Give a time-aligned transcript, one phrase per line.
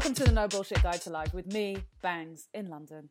[0.00, 3.10] Welcome to the No Bullshit Guide to Life with me, Bangs, in London.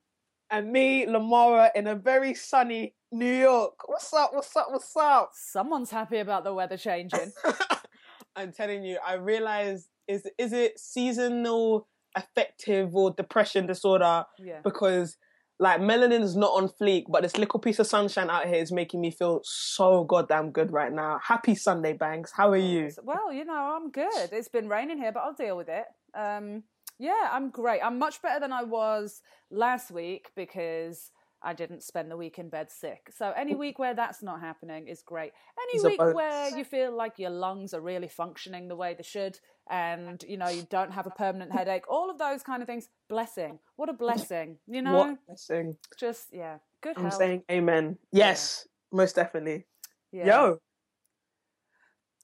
[0.50, 3.88] and me, Lamara, in a very sunny New York.
[3.88, 4.34] What's up?
[4.34, 4.72] What's up?
[4.72, 5.30] What's up?
[5.36, 7.32] Someone's happy about the weather changing.
[8.36, 14.26] I'm telling you, I realize is is it seasonal affective or depression disorder?
[14.40, 14.62] Yeah.
[14.64, 15.16] Because
[15.60, 18.72] like melanin is not on fleek, but this little piece of sunshine out here is
[18.72, 21.20] making me feel so goddamn good right now.
[21.24, 22.32] Happy Sunday, Banks.
[22.32, 22.90] How are you?
[23.04, 24.30] Well, you know, I'm good.
[24.32, 25.86] It's been raining here, but I'll deal with it.
[26.16, 26.64] Um,
[27.00, 27.82] yeah, I'm great.
[27.84, 32.50] I'm much better than I was last week because I didn't spend the week in
[32.50, 33.10] bed sick.
[33.18, 35.32] So any week where that's not happening is great.
[35.64, 39.04] Any It's week where you feel like your lungs are really functioning the way they
[39.04, 42.68] should and you know you don't have a permanent headache, all of those kind of
[42.68, 43.60] things, blessing.
[43.78, 44.98] What a blessing, you know?
[44.98, 45.78] What a blessing.
[45.98, 47.14] Just yeah, good I'm health.
[47.14, 47.98] saying amen.
[48.12, 49.66] Yes, most definitely.
[50.12, 50.26] yeah.
[50.28, 50.60] Yo,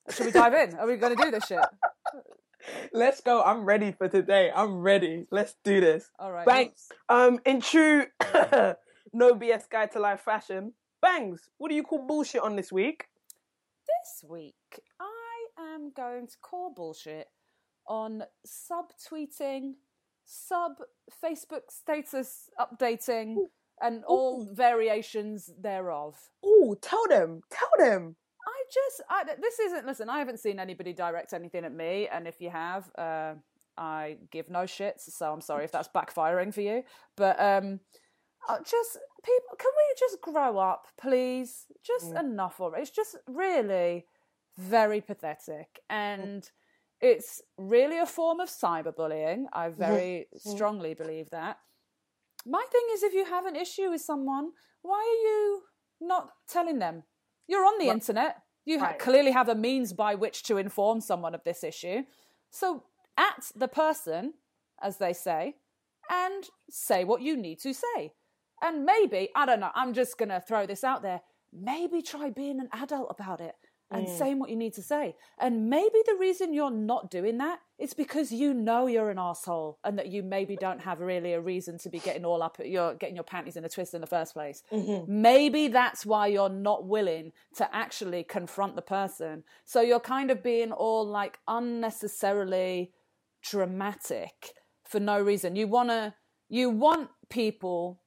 [0.10, 0.76] Should we dive in?
[0.78, 1.60] Are we going to do this shit?
[2.94, 3.42] let's go.
[3.42, 4.52] I'm ready for today.
[4.56, 5.28] I'm ready.
[5.32, 6.10] Let's do this.
[6.20, 6.46] All right.
[6.46, 6.90] Bangs.
[7.10, 8.06] Um, in true
[9.14, 11.50] no BS guide to life fashion, Bangs.
[11.58, 13.06] What do you call bullshit on this week?
[13.88, 17.28] This week, I am going to call bullshit
[17.88, 19.74] on subtweeting,
[20.26, 20.78] sub
[21.24, 23.36] Facebook status updating,
[23.82, 26.16] and all variations thereof.
[26.44, 27.42] Oh, tell them.
[27.52, 28.16] Tell them.
[28.66, 32.28] I just, I, this isn't, listen, I haven't seen anybody direct anything at me, and
[32.28, 33.34] if you have, uh,
[33.78, 36.84] I give no shits, so I'm sorry if that's backfiring for you.
[37.16, 37.80] But um,
[38.48, 41.66] uh, just, people, can we just grow up, please?
[41.86, 42.82] Just enough of it.
[42.82, 44.06] It's just really
[44.58, 45.80] very pathetic.
[45.90, 46.50] And
[47.02, 49.46] it's really a form of cyberbullying.
[49.52, 51.60] I very strongly believe that.
[52.46, 54.52] My thing is, if you have an issue with someone,
[54.82, 55.64] why are you
[56.00, 57.04] not telling them?
[57.48, 58.38] You're on the internet.
[58.66, 62.04] You ha- clearly have a means by which to inform someone of this issue.
[62.50, 62.84] So,
[63.18, 64.34] at the person,
[64.82, 65.56] as they say,
[66.10, 68.14] and say what you need to say.
[68.62, 71.22] And maybe, I don't know, I'm just going to throw this out there.
[71.54, 73.56] Maybe try being an adult about it
[73.92, 74.18] and mm.
[74.18, 75.16] saying what you need to say.
[75.40, 79.80] And maybe the reason you're not doing that is because you know you're an asshole
[79.84, 82.70] and that you maybe don't have really a reason to be getting all up at
[82.70, 84.64] your getting your panties in a twist in the first place.
[84.72, 85.22] Mm-hmm.
[85.22, 89.44] Maybe that's why you're not willing to actually confront the person.
[89.66, 92.92] So you're kind of being all like unnecessarily
[93.44, 94.54] dramatic
[94.84, 95.56] for no reason.
[95.56, 96.16] You wanna
[96.50, 98.02] you want people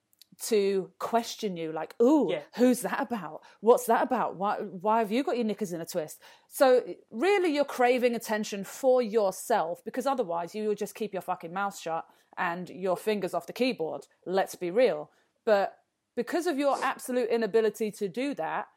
[0.46, 2.42] to question you like, ooh, Yeah.
[2.56, 3.42] who's that about?
[3.60, 4.36] What's that about?
[4.36, 6.20] Why why have you got your knickers in a twist?
[6.48, 11.52] So really you're craving attention for yourself because otherwise you will just keep your fucking
[11.52, 12.06] mouth shut
[12.36, 14.06] and your fingers off the keyboard.
[14.24, 15.10] Let's be real.
[15.44, 15.74] But
[16.16, 18.68] because of your absolute inability to do that,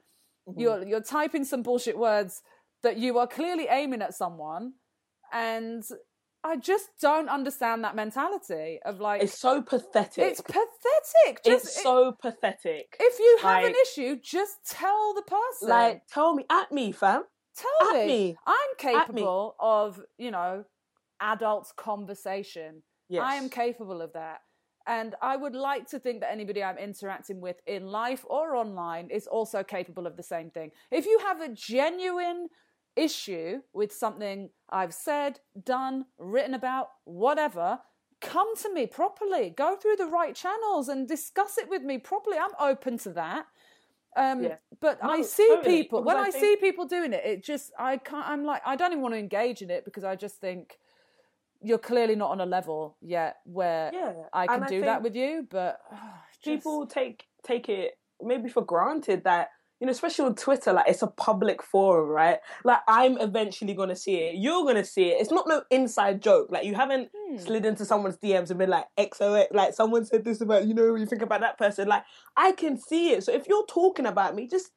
[0.47, 0.59] mm-hmm.
[0.59, 2.41] you're you're typing some bullshit words
[2.81, 4.73] that you are clearly aiming at someone
[5.31, 5.83] and
[6.44, 10.24] I just don't understand that mentality of like It's so pathetic.
[10.24, 11.44] it's pathetic.
[11.46, 12.96] Just It's so pathetic.
[13.00, 15.69] if you have an issue, just tell the person.
[15.69, 17.24] like, tell me, at me, fam.
[17.56, 18.07] tell at me.
[18.07, 18.38] me.
[18.47, 19.22] I'm At me.
[19.22, 20.66] capable of, you know,
[21.19, 22.84] adult conversation.
[23.09, 23.23] Yes.
[23.25, 24.40] I am capable of that.
[24.88, 29.09] And I would like to think that anybody I'm interacting with in life or online
[29.12, 30.72] is also capable of the same thing.
[30.90, 32.47] If you have a genuine
[32.96, 37.79] issue with something I've said, done, written about, whatever,
[38.22, 39.50] come to me properly.
[39.50, 42.38] Go through the right channels and discuss it with me properly.
[42.38, 43.46] I'm open to that.
[44.16, 44.55] Um, Yeah.
[44.79, 47.72] But I see totally, people when I I, think- see people doing it, it just
[47.79, 48.28] I can't.
[48.28, 50.79] I'm like I don't even want to engage in it because I just think
[51.61, 55.02] you're clearly not on a level yet where Yeah, I can and I do that
[55.03, 55.47] with you.
[55.49, 55.79] But
[56.44, 59.49] just- people take take it maybe for granted that
[59.81, 62.37] you know, especially on Twitter, like it's a public forum, right?
[62.63, 64.35] Like I'm eventually gonna see it.
[64.35, 65.19] You're gonna see it.
[65.19, 66.49] It's not no inside joke.
[66.51, 67.37] Like you haven't Hmm.
[67.37, 70.93] slid into someone's DMs and been like XOX, like someone said this about you know,
[70.93, 71.87] you think about that person.
[71.87, 72.03] Like
[72.37, 73.23] I can see it.
[73.23, 74.69] So if you're talking about me, just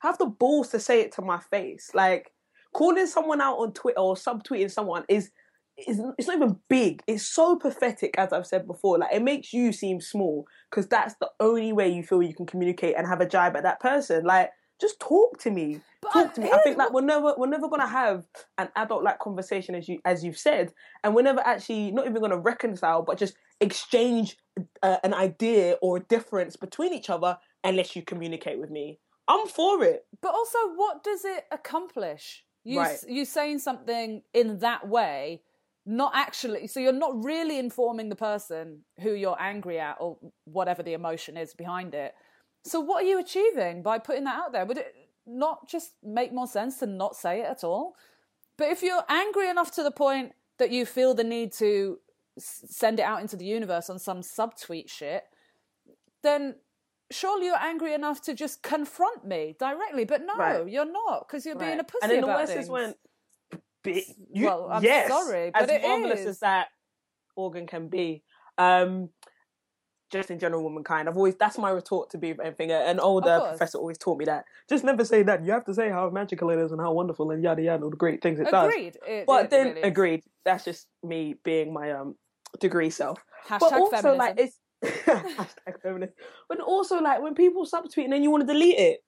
[0.00, 1.90] have the balls to say it to my face.
[1.92, 2.30] Like
[2.72, 5.32] calling someone out on Twitter or subtweeting someone is
[5.76, 7.02] it's, it's not even big.
[7.06, 8.98] It's so pathetic, as I've said before.
[8.98, 12.46] Like it makes you seem small because that's the only way you feel you can
[12.46, 14.24] communicate and have a jibe at that person.
[14.24, 15.80] Like just talk to me.
[16.02, 16.48] But talk to me.
[16.48, 18.24] I think here's like we're never we're never gonna have
[18.58, 20.72] an adult like conversation as you as you've said,
[21.04, 24.36] and we're never actually not even gonna reconcile, but just exchange
[24.82, 28.98] uh, an idea or a difference between each other unless you communicate with me.
[29.28, 30.04] I'm for it.
[30.20, 32.44] But also, what does it accomplish?
[32.64, 32.92] You Right.
[32.92, 35.42] s you saying something in that way,
[35.84, 36.66] not actually.
[36.68, 41.36] So you're not really informing the person who you're angry at or whatever the emotion
[41.36, 42.14] is behind it.
[42.64, 44.64] So what are you achieving by putting that out there?
[44.64, 44.94] Would it
[45.26, 47.96] not just make more sense to not say it at all?
[48.56, 51.98] But if you're angry enough to the point that you feel the need to
[52.38, 55.24] send it out into the universe on some subtweet shit,
[56.22, 56.54] then
[57.10, 60.04] surely you're angry enough to just confront me directly.
[60.04, 60.68] But no, Right.
[60.68, 62.60] you're not because you're being a pussy and then the about West things.
[62.66, 62.96] just went.
[63.84, 66.26] You, Well, I'm yes, sorry, as but it marvelous is.
[66.26, 66.68] as that
[67.36, 68.22] organ can be.
[68.58, 69.08] Um,
[70.10, 71.08] just in general, womankind.
[71.08, 72.70] I've always that's my retort to be anything.
[72.70, 74.44] An older professor always taught me that.
[74.68, 75.42] Just never say that.
[75.44, 77.90] You have to say how magical it is and how wonderful and yada yada, all
[77.90, 78.66] the great things it does.
[78.70, 78.98] Agreed.
[79.06, 79.86] It- But it then really is.
[79.86, 80.22] agreed.
[80.44, 82.16] That's just me being my um
[82.60, 83.18] degree self.
[83.48, 84.18] Hashtag but also feminism.
[84.18, 86.12] like it's hashtag feminist.
[86.48, 89.02] But also like when people subtweet and then you want to delete it.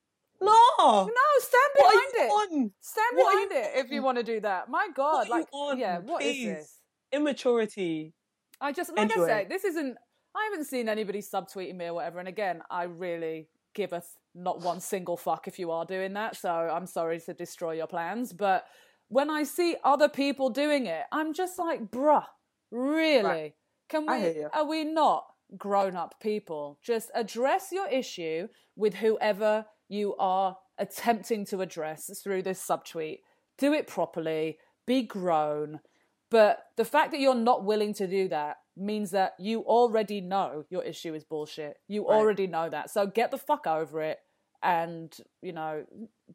[0.44, 1.04] No.
[1.06, 2.30] no, stand behind it.
[2.30, 2.70] on?
[2.80, 4.68] Stand What are you behind it if you want to do that.
[4.68, 5.78] My God, like, on?
[5.78, 6.46] yeah, what is Please.
[6.46, 6.80] this?
[7.12, 8.14] Immaturity.
[8.60, 9.30] I just, like Anyway.
[9.32, 9.96] I say, this isn't.
[10.36, 12.18] I haven't seen anybody subtweeting me or whatever.
[12.18, 16.12] And again, I really give a th- not one single fuck if you are doing
[16.14, 16.36] that.
[16.36, 18.32] So I'm sorry to destroy your plans.
[18.32, 18.64] But
[19.08, 22.24] when I see other people doing it, I'm just like, bruh,
[22.72, 23.22] really?
[23.22, 23.52] Right.
[23.88, 24.44] Can we?
[24.52, 25.24] Are we not
[25.56, 26.78] grown up people?
[26.82, 33.20] Just address your issue with whoever you are attempting to address through this subtweet.
[33.58, 34.58] Do it properly.
[34.86, 35.80] Be grown.
[36.30, 40.64] But the fact that you're not willing to do that means that you already know
[40.68, 41.78] your issue is bullshit.
[41.86, 42.16] You Right.
[42.16, 42.90] already know that.
[42.90, 44.18] So get the fuck over it
[44.62, 45.84] and, you know,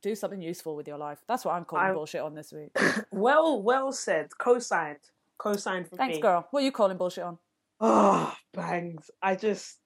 [0.01, 1.19] do something useful with your life.
[1.28, 2.72] That's what I'm calling I'm- bullshit on this week.
[3.12, 4.30] Well, well said.
[4.38, 5.00] Co-signed.
[5.38, 6.22] Co-signed for Thanks, me.
[6.22, 6.48] girl.
[6.51, 7.38] What are you calling bullshit on?
[7.81, 9.10] Oh, bangs.
[9.22, 9.78] I just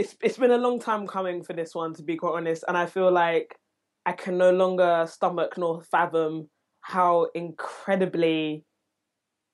[0.00, 2.76] it's it's been a long time coming for this one to be quite honest, and
[2.76, 3.58] I feel like
[4.06, 6.48] I can no longer stomach nor fathom
[6.80, 8.64] how incredibly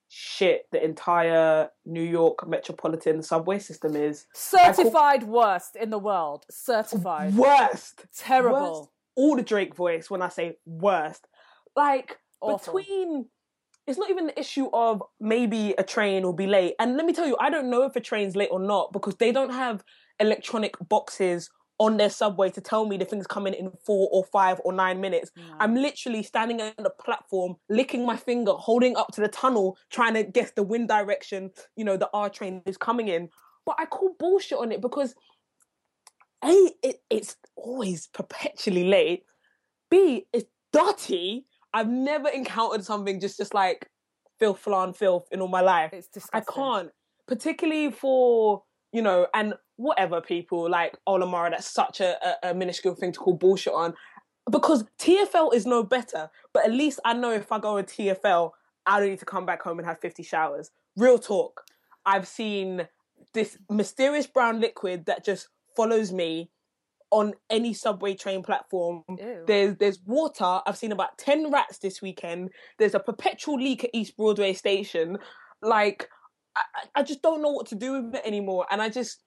[0.09, 4.27] shit the entire New York metropolitan subway system is.
[4.35, 6.45] Certified worst in the world.
[6.49, 7.35] Certified.
[7.35, 8.07] Worst.
[8.17, 8.81] Terrible.
[8.81, 8.91] Worst.
[9.17, 11.27] All the Drake voice when I say worst.
[11.75, 12.75] Like Awful.
[12.75, 13.27] between
[13.89, 16.75] it's not even the issue of maybe a train will be late.
[16.79, 19.17] And let me tell you, I don't know if a train's late or not because
[19.17, 19.85] they don't have
[20.21, 24.61] electronic boxes on their subway to tell me the thing's coming in four or five
[24.65, 25.31] or nine minutes.
[25.61, 30.15] I'm literally standing on the platform, licking my finger, holding up to the tunnel, trying
[30.15, 33.29] to guess the wind direction, you know, the R train is coming in.
[33.67, 35.15] But I call bullshit on it because
[36.43, 39.25] A, it, it's always perpetually late.
[39.91, 41.45] B, it's dirty.
[41.75, 43.91] I've never encountered something just just like
[44.39, 45.93] filth, flan, filth in all my life.
[45.93, 46.41] It's disgusting.
[46.49, 46.91] I can't,
[47.27, 51.51] particularly for you know, and whatever people like Olamara.
[51.51, 53.95] That's such a, a, a minuscule thing to call bullshit on,
[54.51, 56.31] because TFL is no better.
[56.53, 58.51] But at least I know if I go on TFL,
[58.87, 60.71] I don't need to come back home and have fifty showers.
[60.97, 61.65] Real talk.
[62.05, 62.89] I've seen
[63.35, 66.51] this mysterious brown liquid that just follows me
[67.11, 69.03] on any subway train platform.
[69.09, 69.45] Ew.
[69.47, 70.61] There's there's water.
[70.67, 72.51] I've seen about ten rats this weekend.
[72.79, 75.19] There's a perpetual leak at East Broadway station.
[75.63, 76.09] Like
[76.57, 79.23] I- I just don't know what to do with it anymore, and I just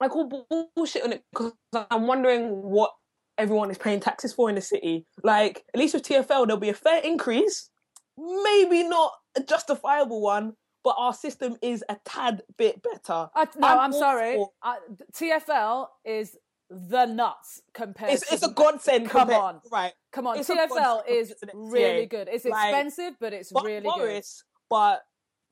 [0.00, 1.52] I call bullshit on it because
[1.90, 2.92] I'm wondering what
[3.36, 5.06] everyone is paying taxes for in the city.
[5.22, 7.70] Like at least with TFL, there'll be a fair increase,
[8.16, 13.28] maybe not a justifiable one, but our system is a tad bit better.
[13.34, 14.44] I, no, I'm I'm, sorry.
[14.62, 14.78] I,
[15.12, 16.36] TFL is
[16.70, 19.08] the nuts compared It's, to it's a godsend.
[19.08, 19.60] Come compared- on.
[19.72, 19.92] right?
[20.12, 22.28] Come on, It's TFL is compared to the really good.
[22.30, 24.22] It's Like, expensive, but it's really good.
[24.70, 25.02] But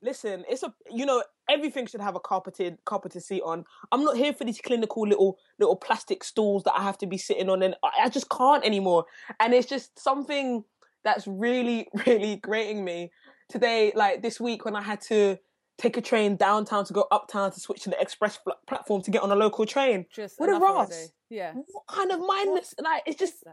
[0.02, 3.64] listen, it's a you know everything should have a carpeted carpeted seat on.
[3.92, 7.18] I'm not here for these clinical little little plastic stools that I have to be
[7.18, 9.06] sitting on, and I, I just can't anymore.
[9.40, 10.64] And it's just something
[11.04, 13.10] that's really really grating me
[13.48, 13.92] today.
[13.94, 15.38] Like this week when I had to
[15.78, 19.10] take a train downtown to go uptown to switch to the express pl- platform to
[19.10, 20.06] get on a local train.
[20.12, 21.12] Just What a Ross.
[21.28, 21.52] Yeah.
[21.52, 22.74] What kind of mindless?
[22.82, 23.44] Like it's just.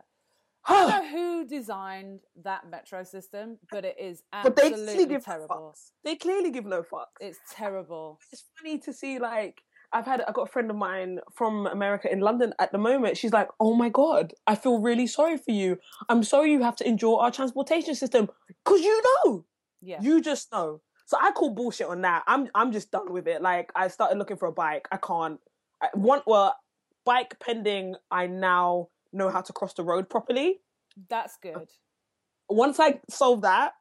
[0.66, 5.06] I don't know who designed that metro system, but it is but they absolutely clearly
[5.14, 5.74] give terrible.
[5.76, 5.92] fucks.
[6.04, 7.06] They clearly give no fucks.
[7.20, 8.20] It's terrible.
[8.32, 12.12] it's funny to see like I've had I got a friend of mine from America
[12.12, 13.18] in London at the moment.
[13.18, 15.78] She's like, "Oh my god, I feel really sorry for you.
[16.10, 19.46] I'm sorry you have to endure our transportation system because you know,
[19.82, 20.00] Yeah.
[20.02, 22.24] you just know." So I call bullshit on that.
[22.26, 23.42] I'm I'm just done with it.
[23.42, 24.88] Like I started looking for a bike.
[24.92, 25.40] I can't.
[25.82, 26.56] I want well,
[27.06, 27.96] bike pending.
[28.10, 30.60] I now know how to cross the road properly.
[31.10, 31.70] That's good.
[32.50, 33.74] Once I solve that,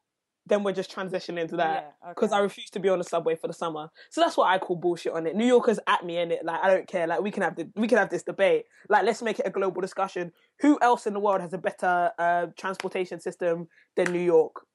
[0.46, 2.38] then we're just transitioning to that Yeah, because okay.
[2.38, 3.88] I refuse to be on the subway for the summer.
[4.10, 5.36] So that's what I call bullshit on it.
[5.36, 6.44] New Yorkers at me in it.
[6.44, 7.06] Like I don't care.
[7.06, 8.64] Like we can have the we can have this debate.
[8.88, 10.32] Like let's make it a global discussion.
[10.60, 14.66] Who else in the world has a better uh, transportation system than New York?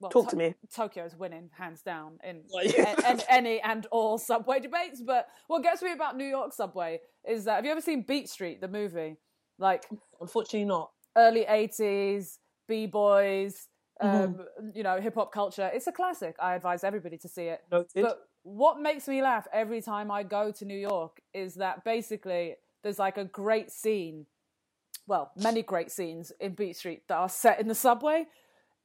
[0.00, 0.54] Well, Talk To- to me.
[0.74, 3.18] Tokyo is winning hands down in yeah.
[3.28, 5.02] any and all subway debates.
[5.06, 8.28] But what gets me about New York subway is that have you ever seen Beat
[8.28, 9.18] Street, the movie?
[9.60, 9.84] Like
[10.20, 10.90] Unfortunately, not.
[11.16, 13.68] early 80s, B boys,
[14.02, 14.40] Mm-hmm.
[14.40, 15.70] um, you know, hip hop culture.
[15.74, 16.34] It's a classic.
[16.40, 17.60] I advise everybody to see it.
[17.70, 18.02] Noted.
[18.02, 22.54] But what makes me laugh every time I go to New York is that basically
[22.82, 24.24] there's like a great scene,
[25.06, 28.24] well, many great scenes in Beat Street that are set in the subway.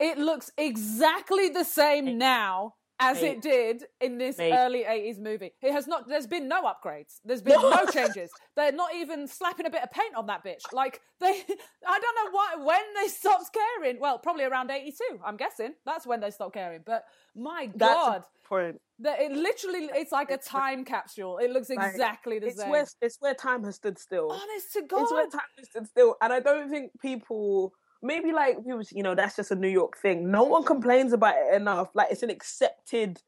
[0.01, 4.53] It looks exactly the same now as it did in this Mate.
[4.53, 5.51] early 80s movie.
[5.61, 7.19] It has not, there's been no upgrades.
[7.25, 8.29] There's been no changes.
[8.55, 10.61] They're not even slapping a bit of paint on that bitch.
[10.71, 11.27] Like, they,
[11.87, 13.99] I don't know why, when they stopped caring.
[13.99, 15.73] Well, probably around 82, I'm guessing.
[15.85, 16.81] That's when they stopped caring.
[16.85, 17.03] But
[17.35, 18.23] my God.
[18.47, 18.79] point.
[18.99, 21.37] That it literally, it's like a time capsule.
[21.39, 22.69] It looks Like, exactly the It's same.
[22.69, 24.31] where it's where time has stood still.
[24.31, 25.01] Honest to God.
[25.01, 27.73] It's where time has stood still, and I don't think people.
[28.05, 30.29] Maybe like people, you know, that's just a New York thing.
[30.29, 31.89] No one complains about it enough.
[31.95, 33.19] Like it's an accepted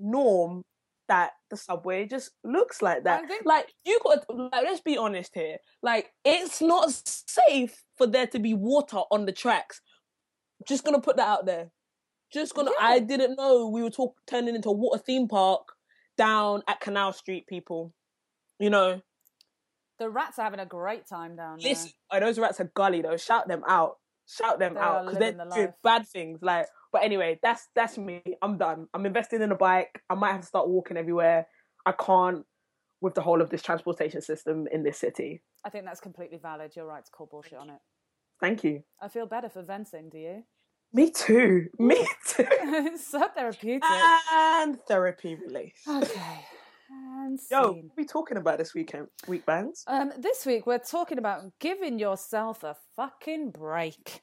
[0.00, 0.62] norm
[1.08, 3.26] that the subway just looks like that.
[3.28, 5.58] Think- Like you got, like, let's be honest here.
[5.82, 9.80] Like it's not safe for there to be water on the tracks.
[10.66, 11.70] Just gonna put that out there.
[12.32, 12.70] Just gonna.
[12.78, 12.86] Yeah.
[12.86, 15.62] I didn't know we were talk turning into a water theme park
[16.16, 17.46] down at Canal Street.
[17.46, 17.92] People,
[18.58, 19.00] you know.
[19.98, 21.70] The rats are having a great time down there.
[21.70, 23.16] Listen, oh, those rats are gully though.
[23.16, 23.96] Shout them out.
[24.28, 25.74] Shout them They out because they're the doing life.
[25.82, 26.38] bad things.
[26.42, 28.22] Like, but anyway, that's that's me.
[28.42, 28.86] I'm done.
[28.94, 30.02] I'm investing in a bike.
[30.08, 31.46] I might have to start walking everywhere.
[31.86, 32.44] I can't
[33.00, 35.42] with the whole of this transportation system in this city.
[35.64, 36.72] I think that's completely valid.
[36.76, 37.78] You're right to call bullshit on it.
[38.40, 38.82] Thank you.
[39.00, 40.42] I feel better for venting, do you?
[40.92, 41.66] Me too.
[41.78, 42.46] Me too.
[42.48, 43.82] it's so therapeutic.
[44.32, 45.80] and therapy release.
[45.88, 46.40] okay.
[46.90, 49.08] And Yo, what are we talking about this weekend?
[49.26, 49.84] Week bands.
[49.86, 54.22] Um, this week we're talking about giving yourself a fucking break.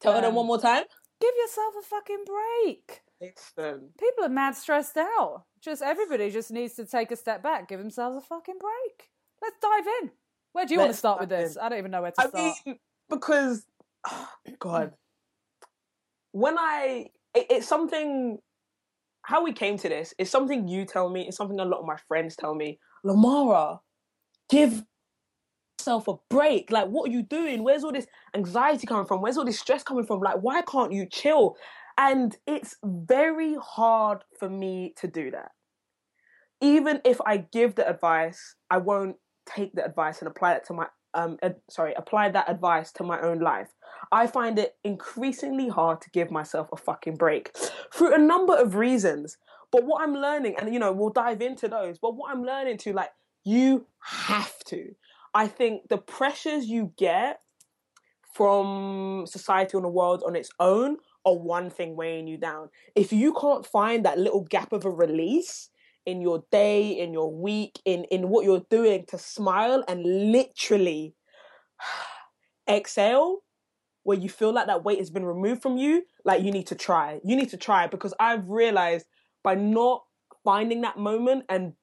[0.00, 0.84] Tell them um, one more time.
[1.20, 3.00] Give yourself a fucking break.
[3.20, 3.90] Listen.
[3.98, 5.44] People are mad stressed out.
[5.60, 9.08] Just everybody just needs to take a step back, give themselves a fucking break.
[9.40, 10.10] Let's dive in.
[10.52, 11.56] Where do you want to start with this?
[11.56, 11.62] in.
[11.62, 12.54] I don't even know where to I start.
[12.66, 12.78] mean,
[13.08, 13.64] because
[14.06, 14.28] oh,
[14.58, 14.92] God,
[16.32, 18.38] when I it, it's something
[19.22, 21.26] how we came to this is something you tell me.
[21.26, 22.78] It's something a lot of my friends tell me.
[23.04, 23.80] Lamara,
[24.50, 24.84] give
[25.78, 26.70] yourself a break.
[26.70, 27.62] Like, what are you doing?
[27.62, 29.20] Where's all this anxiety coming from?
[29.20, 30.20] Where's all this stress coming from?
[30.20, 31.56] Like, why can't you chill?
[31.98, 35.50] And it's very hard for me to do that.
[36.60, 40.72] Even if I give the advice, I won't take the advice and apply it to
[40.72, 43.72] my um ad- sorry apply that advice to my own life.
[44.10, 47.56] I find it increasingly hard to give myself a fucking break
[47.92, 49.38] through a number of reasons.
[49.70, 52.76] But what i'm learning and you know we'll dive into those but what i'm learning
[52.78, 53.08] to like
[53.44, 54.94] you have to.
[55.34, 57.40] I think the pressures you get
[58.34, 62.68] from society and the world on its own are one thing weighing you down.
[62.94, 65.70] If you can't find that little gap of a release
[66.06, 71.14] in your day, in your week, in in what you're doing to smile and literally
[72.68, 73.38] exhale
[74.04, 76.74] where you feel like that weight has been removed from you, like you need to
[76.74, 77.20] try.
[77.24, 79.06] You need to try because I've realized
[79.44, 80.02] by not
[80.44, 81.74] finding that moment and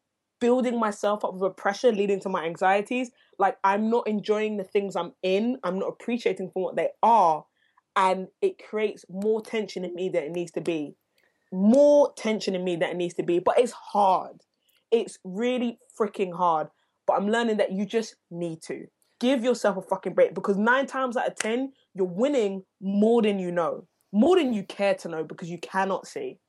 [0.41, 4.63] building myself up with a pressure leading to my anxieties, like I'm not enjoying the
[4.63, 7.45] things I'm in, I'm not appreciating for what they are,
[7.95, 10.95] and it creates more tension in me than it needs to be
[11.51, 14.41] more tension in me than it needs to be, but it's hard.
[14.91, 16.67] It's really freaking hard.
[17.07, 18.85] But I'm learning that you just need to
[19.19, 23.39] give yourself a fucking break because nine times out of ten, you're winning more than
[23.39, 26.39] you know, more than you care to know because you cannot see.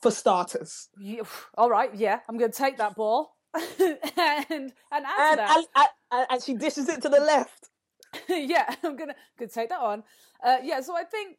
[0.00, 1.26] For starters, You-
[1.58, 5.64] all right, yeah, I'm going to take that ball and and and, that.
[5.74, 7.68] and, and, and she dishes it to the left.
[8.28, 10.04] yeah, I'm gonna gonna take that on.
[10.44, 11.38] Uh, yeah, so I think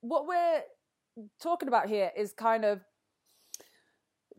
[0.00, 0.62] what we're
[1.40, 2.80] talking about here is kind of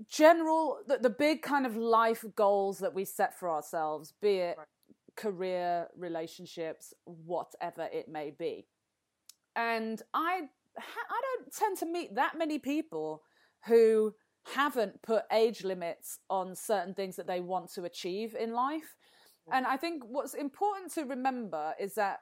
[0.07, 4.57] general the, the big kind of life goals that we set for ourselves, be it
[5.15, 8.65] career, relationships, whatever it may be.
[9.55, 10.41] And I
[10.77, 13.23] I don't tend to meet that many people
[13.65, 14.15] who
[14.55, 18.95] haven't put age limits on certain things that they want to achieve in life.
[19.51, 22.19] And I think what's important to remember is that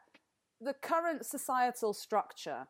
[0.62, 2.68] the current societal structure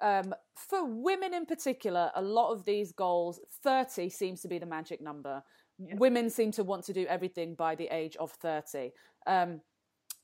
[0.00, 4.66] Um, for women in particular, a lot of these goals, 30 seems to be the
[4.66, 5.42] magic number.
[5.78, 8.92] Women seem to want to do everything by the age of 30.
[9.26, 9.60] Um,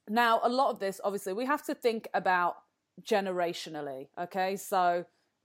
[0.09, 2.57] now, a lot of this, obviously, we have to think about
[3.03, 4.57] generationally, okay?
[4.57, 5.05] So,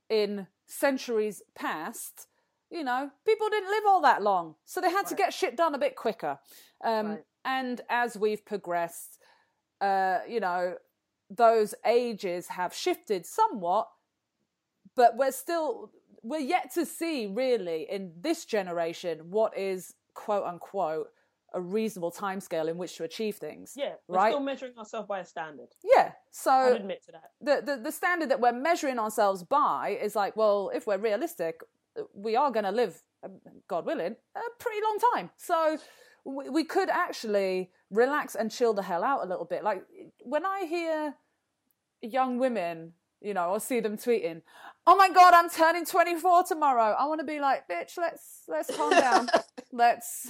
[0.10, 2.28] in centuries past,
[2.70, 4.56] you know, people didn't live all that long.
[4.66, 5.08] So they had right.
[5.08, 6.40] to get shit done a bit quicker.
[6.84, 7.24] Um, right.
[7.46, 9.20] And as we've progressed,
[9.80, 10.76] uh, you know,
[11.30, 13.88] those ages have shifted somewhat,
[14.98, 15.92] but we're still,
[16.24, 21.08] we're yet to see really in this generation what is quote unquote
[21.54, 23.74] a reasonable timescale in which to achieve things.
[23.78, 24.34] Yeah, we're right?
[24.34, 25.70] still measuring ourselves by a standard.
[25.96, 27.32] Yeah, so I admit to that.
[27.40, 31.62] The, the the standard that we're measuring ourselves by is like, well, if we're realistic,
[32.14, 35.30] we are going to live, um, God willing, a pretty long time.
[35.38, 35.78] So
[36.26, 39.64] we, we could actually relax and chill the hell out a little bit.
[39.64, 39.84] Like
[40.24, 41.16] when I hear
[42.02, 44.42] young women, you know, or see them tweeting,
[44.88, 48.76] "Oh my God, I'm turning 24 tomorrow," I want to be like, "Bitch, let's let's
[48.76, 49.28] calm down.
[49.72, 50.28] let's."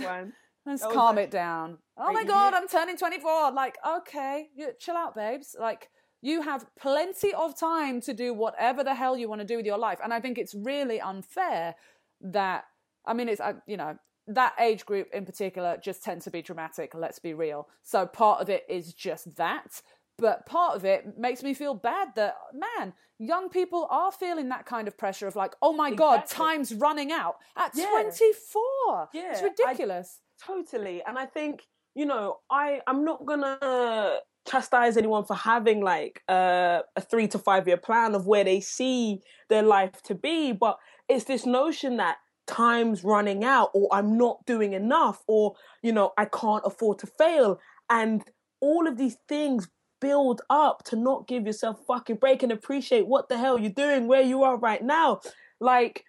[0.66, 1.78] Let's calm it down.
[1.98, 3.54] Oh my god, I'm turning 24.
[3.54, 4.50] Like, okay,
[4.80, 5.56] chill out, babes.
[5.58, 5.90] Like,
[6.22, 9.66] you have plenty of time to do whatever the hell you want to do with
[9.66, 10.00] your life.
[10.04, 11.76] And I think it's really unfair
[12.20, 12.66] that,
[13.06, 13.98] I mean, it's, uh, you know,
[14.28, 17.70] that age group in particular just tend to be dramatic, let's be real.
[17.84, 19.82] So part of it is just that.
[20.18, 24.66] But part of it makes me feel bad that, man, young people are feeling that
[24.66, 26.18] kind of pressure of like, oh my exactly.
[26.18, 27.90] God, time's running out at yeah.
[27.92, 29.10] 24.
[29.14, 29.32] Yeah.
[29.32, 30.22] It's ridiculous.
[30.42, 31.04] I, totally.
[31.08, 36.22] And I think, you know, I, I'm not going to chastise anyone for having like
[36.28, 40.52] a, a three to five year plan of where they see their life to be,
[40.52, 45.92] but it's this notion that time's running out or I'm not doing enough or, you
[45.92, 47.60] know, I can't afford to fail.
[47.90, 48.24] And
[48.62, 49.68] all of these things
[50.00, 54.08] build up to not give yourself fucking break and appreciate what the hell you're doing
[54.08, 55.22] where you are right now.
[55.60, 56.06] Like,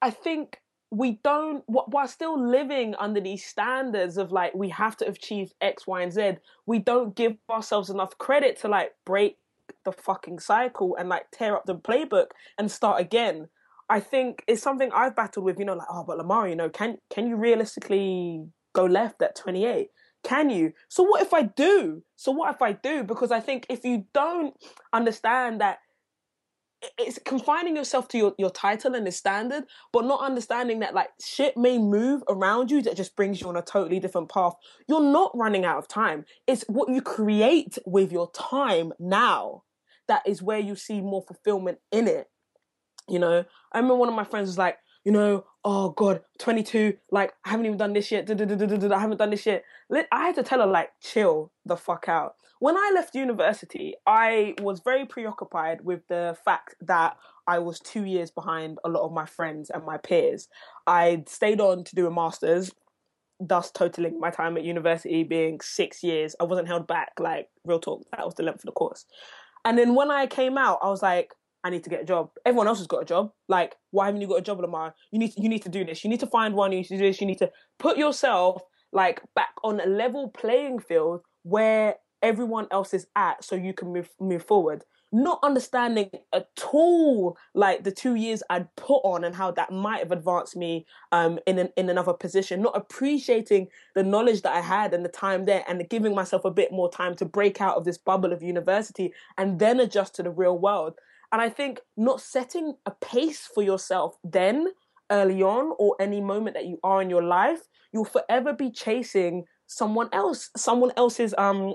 [0.00, 0.58] I think
[0.92, 5.86] we don't while still living under these standards of like we have to achieve x
[5.86, 6.32] y and z
[6.66, 9.38] we don't give ourselves enough credit to like break
[9.86, 12.26] the fucking cycle and like tear up the playbook
[12.58, 13.48] and start again
[13.88, 16.68] i think it's something i've battled with you know like oh but lamar you know
[16.68, 19.88] can can you realistically go left at 28
[20.22, 23.66] can you so what if i do so what if i do because i think
[23.68, 24.54] if you don't
[24.92, 25.78] understand that
[26.98, 31.10] it's confining yourself to your, your title and the standard, but not understanding that like
[31.20, 34.54] shit may move around you that just brings you on a totally different path.
[34.88, 36.24] You're not running out of time.
[36.46, 39.62] It's what you create with your time now
[40.08, 42.28] that is where you see more fulfillment in it.
[43.08, 46.96] You know, I remember one of my friends was like, you know, oh God, 22,
[47.10, 48.28] like, I haven't even done this yet.
[48.30, 49.64] I haven't done this yet.
[49.90, 54.54] I had to tell her, like, chill the fuck out when I left university, I
[54.62, 59.10] was very preoccupied with the fact that I was two years behind a lot of
[59.10, 60.46] my friends and my peers.
[60.86, 62.70] I'd stayed on to do a master's,
[63.40, 66.36] thus totaling my time at university being six years.
[66.38, 69.06] I wasn't held back, like, real talk, that was the length of the course.
[69.64, 71.32] And then when I came out, I was like,
[71.64, 72.30] I need to get a job.
[72.44, 73.32] Everyone else has got a job.
[73.48, 74.94] Like, why haven't you got a job, Lamar?
[75.10, 76.02] You need to, you need to do this.
[76.04, 76.72] You need to find one.
[76.72, 77.20] You need to do this.
[77.20, 82.94] You need to put yourself like back on a level playing field where everyone else
[82.94, 88.14] is at so you can move move forward not understanding at all like the two
[88.14, 91.90] years I'd put on and how that might have advanced me um, in an, in
[91.90, 96.14] another position, not appreciating the knowledge that I had and the time there, and giving
[96.14, 99.78] myself a bit more time to break out of this bubble of university and then
[99.80, 100.94] adjust to the real world.
[101.32, 104.68] And I think not setting a pace for yourself then
[105.10, 107.60] early on or any moment that you are in your life,
[107.92, 111.74] you'll forever be chasing someone else, someone else's um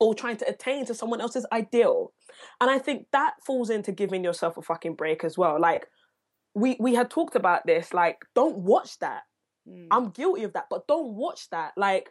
[0.00, 2.12] or trying to attain to someone else's ideal.
[2.60, 5.60] And I think that falls into giving yourself a fucking break as well.
[5.60, 5.86] Like
[6.54, 9.22] we we had talked about this, like don't watch that.
[9.68, 9.88] Mm.
[9.90, 11.72] I'm guilty of that, but don't watch that.
[11.76, 12.10] Like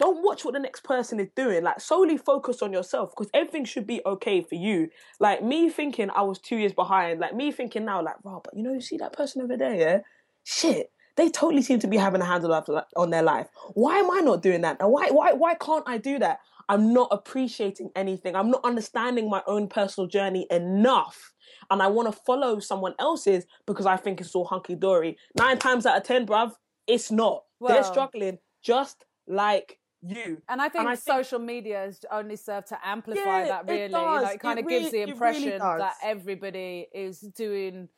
[0.00, 1.62] don't watch what the next person is doing.
[1.62, 4.88] Like solely focus on yourself because everything should be okay for you.
[5.20, 8.56] Like me thinking I was two years behind, like me thinking now, like, wow, but
[8.56, 9.98] you know, you see that person over there, yeah?
[10.42, 12.64] Shit they totally seem to be having a handle
[12.96, 13.48] on their life.
[13.74, 14.78] Why am I not doing that?
[14.80, 16.38] And why why why can't I do that?
[16.68, 18.36] I'm not appreciating anything.
[18.36, 21.32] I'm not understanding my own personal journey enough.
[21.68, 25.18] And I want to follow someone else's because I think it's all hunky dory.
[25.36, 26.52] Nine times out of ten, bruv,
[26.86, 27.42] it's not.
[27.60, 30.40] They're struggling just like you.
[30.48, 33.66] And I think, and I social think, media has only served to amplify yeah, that
[33.66, 33.80] really.
[33.82, 37.20] It, you know, it kind it of really, gives the impression really that everybody is
[37.20, 37.88] doing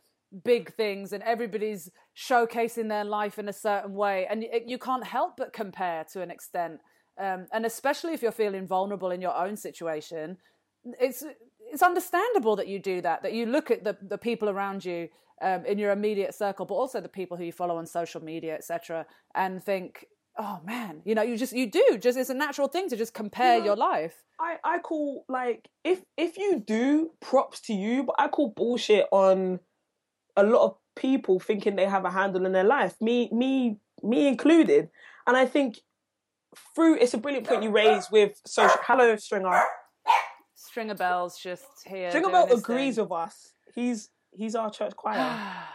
[0.44, 4.26] big things and everybody's showcasing their life in a certain way.
[4.30, 6.80] And you can't help but compare to an extent.
[7.20, 10.38] Um, and especially if you're feeling vulnerable in your own situation,
[11.00, 11.24] it's
[11.70, 13.22] it's understandable that you do that.
[13.22, 15.08] That you look at the the people around you
[15.42, 18.54] um, in your immediate circle, but also the people who you follow on social media,
[18.54, 20.06] etc., and think,
[20.38, 23.14] oh man, you know, you just you do just it's a natural thing to just
[23.14, 24.14] compare your life.
[24.40, 29.06] I, I call like if if you do props to you, but I call bullshit
[29.12, 29.60] on
[30.36, 34.28] a lot of people thinking they have a handle in their life, me me me
[34.28, 34.88] included.
[35.26, 35.78] And I think
[36.74, 38.80] through it's a brilliant point you raise with social.
[38.82, 39.62] Hello, Stringer.
[40.54, 42.10] Stringer Bell's just here.
[42.10, 43.04] Stringer Bell agrees thing.
[43.04, 43.52] with us.
[43.74, 45.38] He's he's our church choir.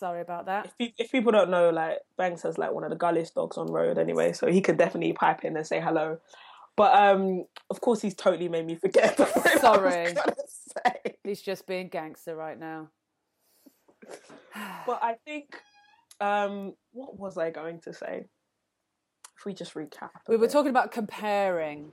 [0.00, 0.72] Sorry about that.
[0.78, 3.70] if, if people don't know, like Banks has like one of the gulliest dogs on
[3.70, 6.18] road anyway, so he could definitely pipe in and say hello.
[6.74, 9.18] But um, of course, he's totally made me forget.
[9.18, 10.14] what I was
[10.48, 11.16] Sorry.
[11.22, 12.88] He's just being gangster right now.
[14.86, 15.60] But I think,
[16.18, 18.24] um, what was I going to say?
[19.36, 20.52] If we just recap, We were bit.
[20.52, 21.92] talking about comparing.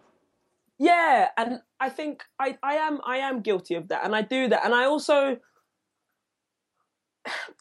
[0.79, 4.47] Yeah, and I think I, I am I am guilty of that, and I do
[4.47, 5.37] that, and I also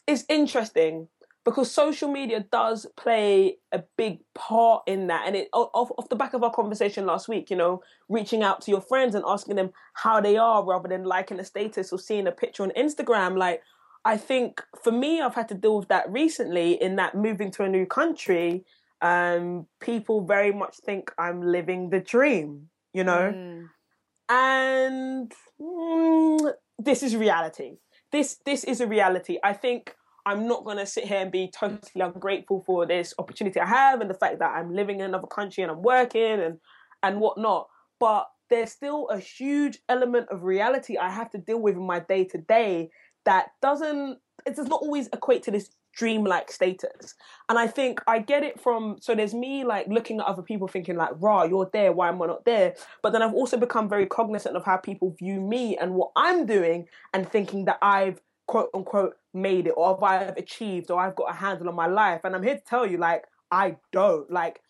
[0.07, 1.07] it's interesting
[1.45, 6.15] because social media does play a big part in that, and it off off the
[6.15, 9.55] back of our conversation last week, you know, reaching out to your friends and asking
[9.55, 13.37] them how they are rather than liking a status or seeing a picture on Instagram,
[13.37, 13.61] like.
[14.05, 16.81] I think for me, I've had to deal with that recently.
[16.81, 18.63] In that moving to a new country,
[19.01, 23.69] um, people very much think I'm living the dream, you know, Mm.
[24.29, 27.79] and mm, this is reality.
[28.11, 29.37] This this is a reality.
[29.43, 33.65] I think I'm not gonna sit here and be totally ungrateful for this opportunity I
[33.65, 36.59] have and the fact that I'm living in another country and I'm working and
[37.03, 37.67] and whatnot.
[37.99, 41.99] But there's still a huge element of reality I have to deal with in my
[41.99, 42.89] day to day
[43.25, 47.15] that doesn't it does not always equate to this dreamlike status.
[47.49, 50.67] And I think I get it from so there's me like looking at other people
[50.67, 52.75] thinking like, rah, you're there, why am I not there?
[53.01, 56.45] But then I've also become very cognizant of how people view me and what I'm
[56.45, 61.31] doing and thinking that I've quote unquote made it or I've achieved or I've got
[61.31, 62.21] a handle on my life.
[62.23, 64.29] And I'm here to tell you, like, I don't.
[64.31, 64.61] Like,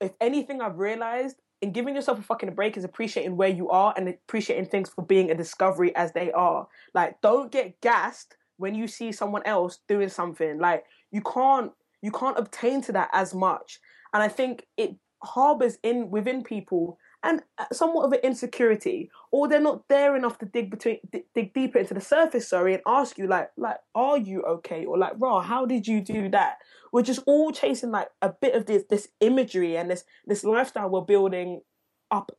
[0.00, 3.92] if anything I've realized in giving yourself a fucking break is appreciating where you are
[3.96, 6.66] and appreciating things for being a discovery as they are.
[6.94, 10.58] Like, don't get gassed when you see someone else doing something.
[10.58, 13.80] Like, you can't you can't obtain to that as much.
[14.14, 17.42] And I think it harbors in within people and
[17.72, 20.98] somewhat of an insecurity, or they're not there enough to dig between
[21.34, 22.48] dig, deeper into the surface.
[22.48, 24.86] Sorry, and ask you like like, are you okay?
[24.86, 26.56] Or like, raw, how did you do that?
[26.92, 30.88] We're just all chasing like a bit of this this imagery and this this lifestyle
[30.88, 31.60] we're building
[32.10, 32.32] up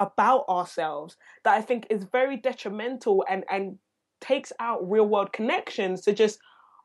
[0.00, 3.78] about ourselves that I think is very detrimental and and
[4.20, 6.38] takes out real world connections to just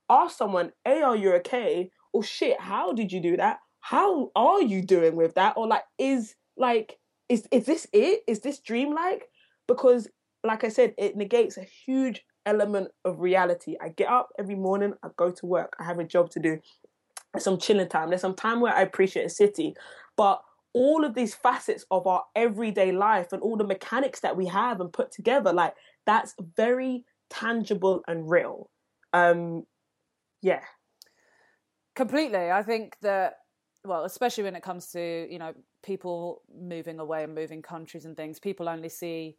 [0.09, 3.59] ask someone, "Hey, are you okay?" or "Shit, how did you do that?
[3.79, 8.23] How are you doing with that?" or like, "Is like is is this it?
[8.27, 9.29] Is this dreamlike?"
[9.67, 10.09] Because,
[10.43, 13.77] like I said, it negates a huge element of reality.
[13.81, 16.59] I get up every morning, I go to work, I have a job to do.
[17.33, 18.09] There's some chilling time.
[18.09, 19.75] There's some time where I appreciate a city,
[20.17, 20.43] but
[20.73, 24.81] all of these facets of our everyday life and all the mechanics that we have
[24.81, 28.69] and put together, like that's very tangible and real.
[29.13, 29.65] Um,
[30.41, 30.61] yeah,
[31.95, 32.49] Completely.
[32.51, 33.35] I think that,
[33.85, 38.17] well, especially when it comes to, you know, people moving away and moving countries and
[38.17, 39.37] things, people only see,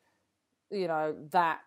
[0.71, 1.63] you know, that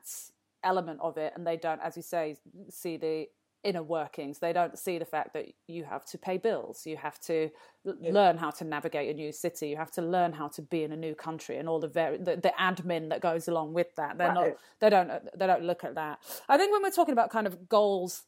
[0.63, 2.38] element of it and they don't, as you say,
[2.69, 3.27] see the
[3.67, 4.39] inner workings.
[4.39, 7.49] They don't see the fact that you have to pay bills, you have to
[7.86, 10.84] l- learn how to navigate a new city, you have to learn how to be
[10.84, 13.93] in a new country and all the very, the, the admin that goes along with
[13.97, 14.17] that.
[14.17, 16.19] They're not, they don't, they don't look at that.
[16.47, 18.23] I think when we're talking about kind of goals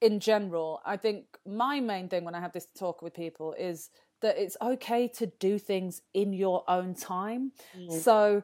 [0.00, 3.90] in general, I think my main thing when I have this talk with people is
[4.22, 7.52] that it's okay to do things in your own time.
[7.76, 7.92] Mm.
[8.00, 8.42] So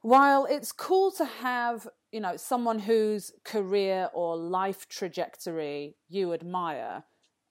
[0.00, 7.04] while it's cool to have, you know, someone whose career or life trajectory you admire,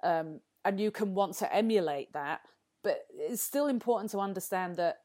[0.03, 2.41] um, and you can want to emulate that,
[2.83, 4.99] but it's still important to understand that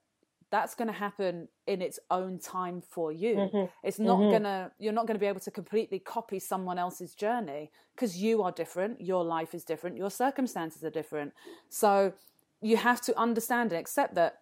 [0.50, 3.36] that's going to happen in its own time for you.
[3.84, 7.14] It's not going to, you're not going to be able to completely copy someone else's
[7.14, 11.32] journey because you are different, your life is different, your circumstances are different.
[11.68, 12.14] So
[12.60, 14.40] you have to understand and accept that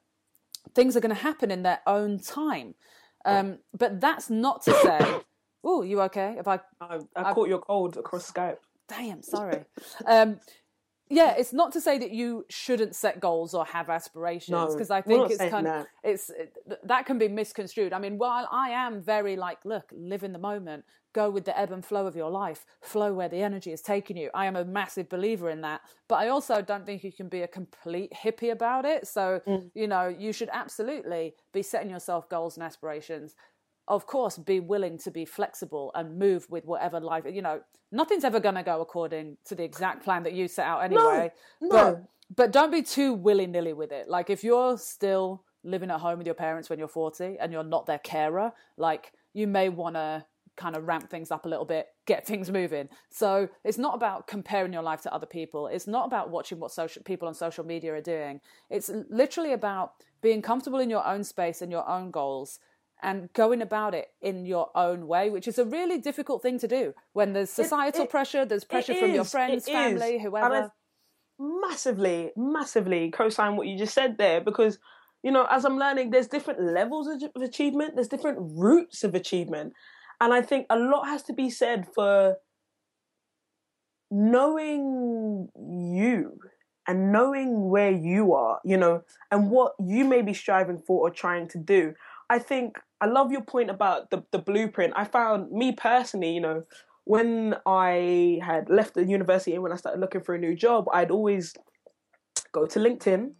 [0.74, 2.74] things are going to happen in their own time.
[3.24, 5.20] Um, but that's not to say,
[5.64, 6.36] oh, you okay?
[6.38, 8.58] If I I, I caught your cold across Skype.
[8.88, 9.64] damn sorry
[10.06, 10.40] um
[11.10, 14.90] yeah, it's not to say that you shouldn't set goals or have aspirations No, because
[14.90, 17.92] I think it's kind of it's it, that can be misconstrued.
[17.92, 21.58] I mean, while I am very like, look, live in the moment, go with the
[21.58, 24.30] ebb and flow of your life, flow where the energy is taking you.
[24.34, 27.42] I am a massive believer in that, but I also don't think you can be
[27.42, 29.06] a complete hippie about it.
[29.06, 29.70] So Mm.
[29.74, 33.34] you know, you should absolutely be setting yourself goals and aspirations
[33.88, 38.24] of course be willing to be flexible and move with whatever life you know nothing's
[38.24, 41.68] ever going to go according to the exact plan that you set out anyway no.
[41.70, 42.02] but
[42.34, 44.08] but don't be too willy-nilly with it.
[44.08, 47.64] Like if you're still living at home with your parents when you're 40 and you're
[47.64, 50.24] not their carer like you may want to
[50.56, 52.88] kind of ramp things up a little bit get things moving.
[53.10, 55.68] So it's not about comparing your life to other people.
[55.68, 58.40] It's not about watching what social people on social media are doing.
[58.70, 62.60] It's literally about being comfortable in your own space and your own goals
[63.02, 66.68] and going about it in your own way, which is a really difficult thing to
[66.68, 70.22] do when there's societal it- pressure, there's pressure from your friends, family, is.
[70.22, 70.54] Whoever.
[70.54, 70.68] I
[71.38, 74.78] massively, massively co-sign what you just said there because,
[75.22, 79.72] you know, as I'm learning, there's different levels of achievement, there's different routes of achievement,
[80.20, 82.36] and I think a lot has to be said for
[84.10, 86.38] knowing you
[86.86, 91.10] and knowing where you are, you know, and what you may be striving for or
[91.10, 91.94] trying to do.
[92.30, 94.92] I think I love your point about the, the blueprint.
[94.96, 96.62] I found me personally, you know,
[97.04, 100.86] when I had left the university and when I started looking for a new job,
[100.92, 101.54] I'd always
[102.52, 103.30] go to LinkedIn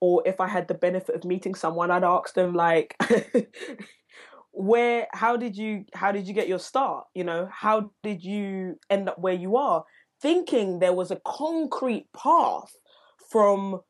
[0.00, 2.96] or if I had the benefit of meeting someone, I'd ask them like
[4.52, 7.04] where how did you how did you get your start?
[7.14, 9.84] You know, how did you end up where you are?
[10.22, 12.72] Thinking there was a concrete path
[13.30, 13.80] from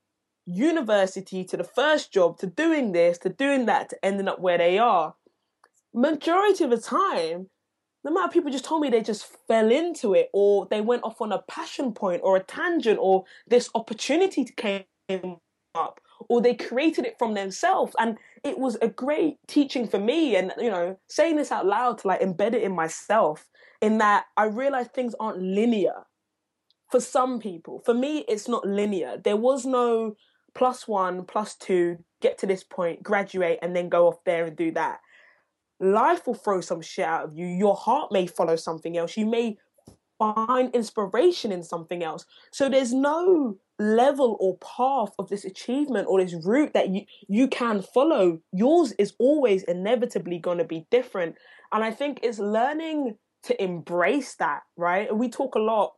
[0.49, 4.59] university to the first job to doing this to doing that to ending up where
[4.59, 5.15] they are.
[5.95, 7.49] Majority of the time,
[8.03, 11.05] the amount of people just told me they just fell into it or they went
[11.05, 14.85] off on a passion point or a tangent or this opportunity came
[15.75, 17.95] up or they created it from themselves.
[17.99, 21.99] And it was a great teaching for me and you know saying this out loud
[21.99, 23.49] to like embed it in myself
[23.81, 26.05] in that i realized things aren't linear
[26.91, 27.83] for some people.
[27.85, 29.19] For me it's not linear.
[29.23, 30.17] There was no
[30.59, 34.57] plus one plus two get to this point graduate and then go off there and
[34.57, 34.99] do that.
[35.79, 37.47] Life will throw some shit out of you.
[37.47, 39.17] Your heart may follow something else.
[39.17, 39.57] You may
[40.19, 42.27] find inspiration in something else.
[42.51, 47.47] So there's no level or path of this achievement or this route that you you
[47.47, 48.41] can follow.
[48.53, 51.37] Yours is always inevitably going to be different.
[51.71, 55.15] And i think it's learning to embrace that right?
[55.17, 55.93] We talk a lot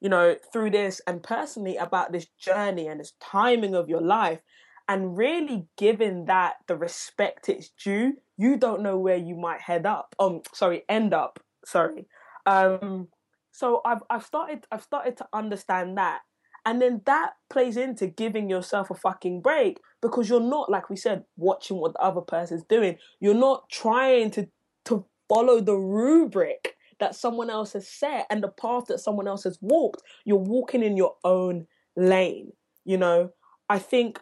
[0.00, 4.40] you know through this and personally about this journey and this timing of your life
[4.88, 9.86] and really giving that the respect it's due you don't know where you might head
[9.86, 12.06] up um sorry end up sorry
[12.46, 13.08] um
[13.52, 16.20] so i've i've started i've started to understand that
[16.66, 20.96] and then that plays into giving yourself a fucking break because you're not, like we
[20.96, 22.96] said, watching what the other person's doing.
[23.20, 24.48] You're not trying to
[24.86, 29.44] to follow the rubric that someone else has set and the path that someone else
[29.44, 30.02] has walked.
[30.24, 32.52] You're walking in your own lane.
[32.84, 33.30] You know,
[33.68, 34.20] I think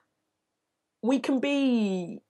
[1.02, 2.20] we can be.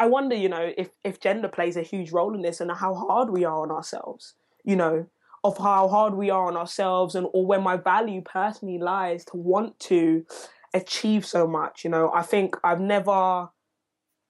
[0.00, 2.94] I wonder, you know, if if gender plays a huge role in this and how
[2.94, 4.34] hard we are on ourselves.
[4.64, 5.06] You know,
[5.44, 9.36] of how hard we are on ourselves and or where my value personally lies to
[9.36, 10.24] want to
[10.74, 13.48] achieve so much you know i think i've never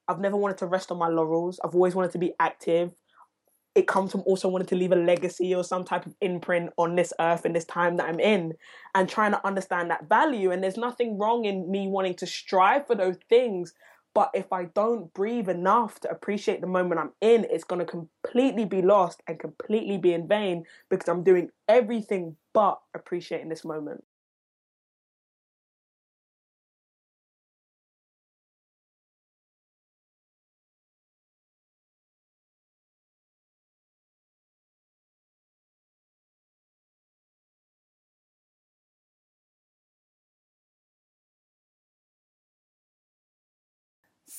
[0.07, 2.93] i've never wanted to rest on my laurels i've always wanted to be active
[3.75, 6.97] it comes from also wanting to leave a legacy or some type of imprint on
[6.97, 8.55] this earth and this time that i'm in
[8.95, 12.87] and trying to understand that value and there's nothing wrong in me wanting to strive
[12.87, 13.75] for those things
[14.19, 17.85] but if I don't breathe enough to appreciate the moment I'm in, it's going to
[17.85, 23.65] completely be lost and completely be in vain because I'm doing everything but appreciating this
[23.65, 24.03] moment.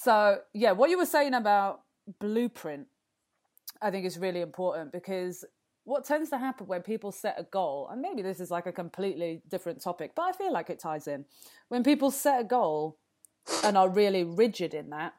[0.01, 1.81] So, yeah, what you were saying about
[2.21, 2.88] blueprint,
[3.81, 5.43] I think is really important because
[5.83, 8.71] what tends to happen when people set a goal, and maybe this is like a
[8.71, 11.25] completely different topic, but I feel like it ties in.
[11.67, 12.97] When people set a goal
[13.62, 15.15] and are really rigid in that,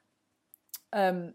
[0.94, 1.34] um,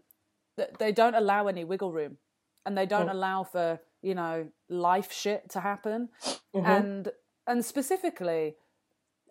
[0.80, 2.16] they don't allow any wiggle room
[2.64, 6.08] and they don't allow for, you know, life shit to happen.
[6.52, 7.12] And
[7.46, 8.56] and specifically,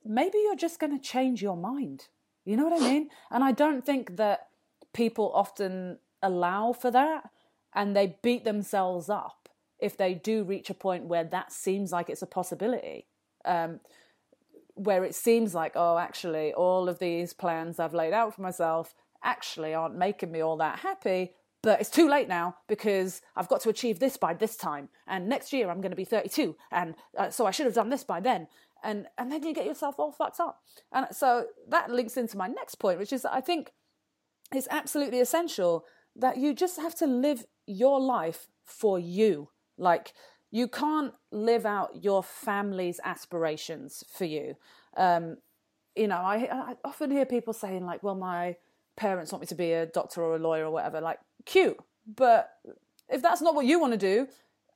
[0.05, 2.07] maybe you're just going to change your mind.
[2.45, 3.09] You know what I mean?
[3.31, 4.47] And I don't think that
[4.93, 7.29] people often allow for that
[7.73, 12.09] and they beat themselves up if they do reach a point where that seems like
[12.09, 13.05] it's a possibility.
[13.43, 13.81] Um,
[14.75, 18.93] where it seems like, oh, actually, all of these plans I've laid out for myself
[19.23, 21.33] actually aren't making me all that happy.
[21.61, 25.27] But it's too late now because I've got to achieve this by this time, and
[25.27, 28.03] next year I'm going to be 32, and uh, so I should have done this
[28.03, 28.47] by then,
[28.85, 30.61] and and then you get yourself all fucked up.
[30.93, 33.73] And so that links into my next point, which is that I think
[34.53, 39.49] it's absolutely essential that you just have to live your life for you.
[39.77, 40.13] Like
[40.51, 44.55] you can't live out your family's aspirations for you.
[44.95, 45.37] Um,
[45.95, 48.55] you know, I, I often hear people saying like, "Well, my
[48.95, 52.51] parents want me to be a doctor or a lawyer or whatever." Like, cute, but
[53.09, 54.27] if that's not what you want to do,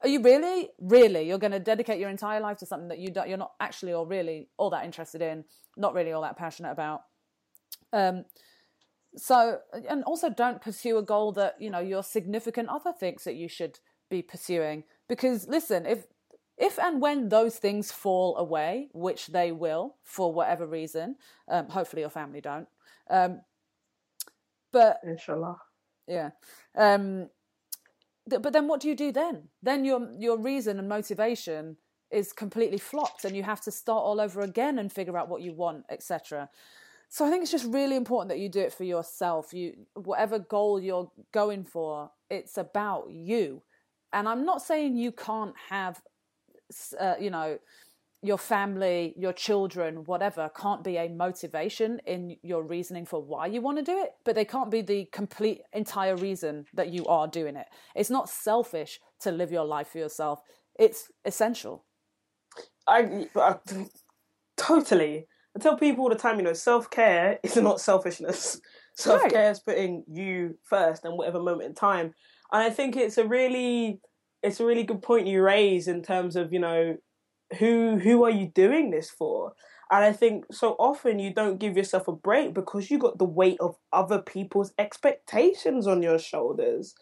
[0.02, 3.12] are you really, really, you're going to dedicate your entire life to something that you
[3.12, 5.44] don't, you're not actually or really all that interested in,
[5.78, 7.02] not really all that passionate about?
[7.92, 8.26] Um,
[9.16, 9.60] so,
[9.90, 13.48] and also don't pursue a goal that you know your significant other thinks that you
[13.48, 16.06] should be pursuing because listen, if
[16.58, 21.16] if and when those things fall away, which they will for whatever reason,
[21.48, 22.68] um, hopefully your family don't.
[23.10, 23.42] Um,
[24.72, 25.58] but inshallah,
[26.08, 26.32] yeah.
[26.78, 27.30] Um,
[28.38, 29.50] but then what do you do then?
[29.62, 31.78] Then your your reason and motivation
[32.12, 35.42] is completely flopped, and you have to start all over again and figure out what
[35.42, 36.50] you want, etc.
[37.12, 39.54] So I think it's just really important that you do it for yourself.
[39.54, 43.62] You whatever goal you're going for, it's about you
[44.14, 46.02] and I'm not saying you can't have,
[47.00, 47.60] uh, you know,
[48.22, 53.62] your family, your children, whatever, can't be a motivation in your reasoning for why you
[53.62, 57.28] want to do it, but they can't be the complete entire reason that you are
[57.28, 57.68] doing it.
[57.96, 60.42] It's not selfish to live your life for yourself.
[60.78, 61.86] It's essential.
[62.88, 63.56] I, I
[64.58, 65.28] totally.
[65.56, 68.60] I tell people all the time, you know, self care is not selfishness.
[68.96, 69.52] Self care right.
[69.52, 72.14] is putting you first and whatever moment in time.
[72.52, 74.02] And I think it's a really
[74.44, 76.98] it's a really good point you raise in terms of, you know,
[77.58, 79.54] who who are you doing this for?
[79.92, 83.26] And I think so often you don't give yourself a break because you got the
[83.26, 86.94] weight of other people's expectations on your shoulders.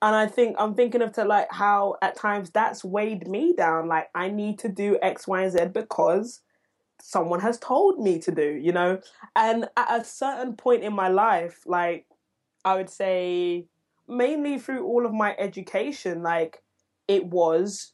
[0.00, 3.88] And I think I'm thinking of to like how at times that's weighed me down.
[3.88, 6.40] Like I need to do X, Y, and Z because
[7.02, 9.00] someone has told me to do, you know?
[9.36, 12.06] And at a certain point in my life, like
[12.64, 13.66] I would say
[14.08, 16.62] mainly through all of my education, like
[17.06, 17.92] it was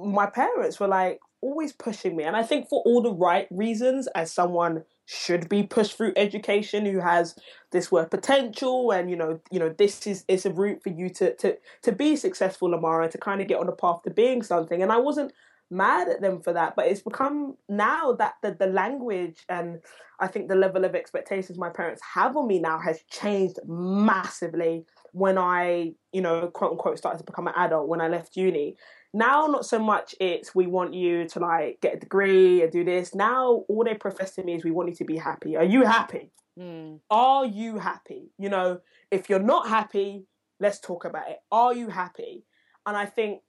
[0.00, 2.24] my parents were like always pushing me.
[2.24, 6.86] And I think for all the right reasons, as someone should be pushed through education
[6.86, 7.36] who has
[7.72, 11.10] this work potential and you know you know this is it's a route for you
[11.10, 14.42] to to to be successful Lamara to kind of get on the path to being
[14.42, 15.34] something and I wasn't
[15.70, 19.80] mad at them for that but it's become now that the, the language and
[20.20, 24.86] I think the level of expectations my parents have on me now has changed massively
[25.14, 28.76] when I, you know, quote unquote, started to become an adult when I left uni.
[29.14, 32.82] Now, not so much it's we want you to like get a degree and do
[32.82, 33.14] this.
[33.14, 35.56] Now, all they profess to me is we want you to be happy.
[35.56, 36.32] Are you happy?
[36.58, 36.98] Mm.
[37.10, 38.32] Are you happy?
[38.38, 38.80] You know,
[39.12, 40.24] if you're not happy,
[40.58, 41.38] let's talk about it.
[41.52, 42.42] Are you happy?
[42.86, 43.42] And I think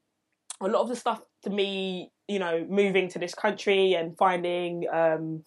[0.61, 4.85] a lot of the stuff to me, you know, moving to this country and finding
[4.93, 5.43] um,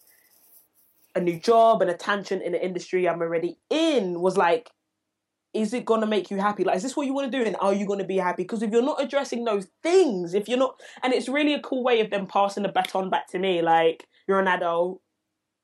[1.15, 4.69] a new job and a tangent in the industry I'm already in was like
[5.53, 6.63] is it going to make you happy?
[6.63, 7.43] Like, is this what you want to do?
[7.43, 8.43] And are you going to be happy?
[8.43, 11.83] Because if you're not addressing those things, if you're not, and it's really a cool
[11.83, 15.01] way of them passing the baton back to me, like, you're an adult,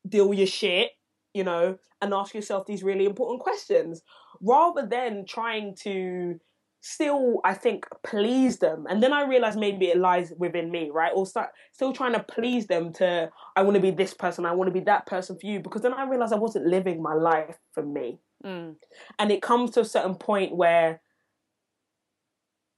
[0.08, 0.92] deal with your shit,
[1.34, 4.02] you know, and ask yourself these really important questions
[4.42, 6.40] rather than trying to
[6.82, 8.86] still, I think, please them.
[8.88, 11.12] And then I realize maybe it lies within me, right?
[11.16, 14.54] Or start still trying to please them to, I want to be this person, I
[14.54, 15.60] want to be that person for you.
[15.60, 18.20] Because then I realized I wasn't living my life for me.
[18.46, 18.76] Mm.
[19.18, 21.02] And it comes to a certain point where,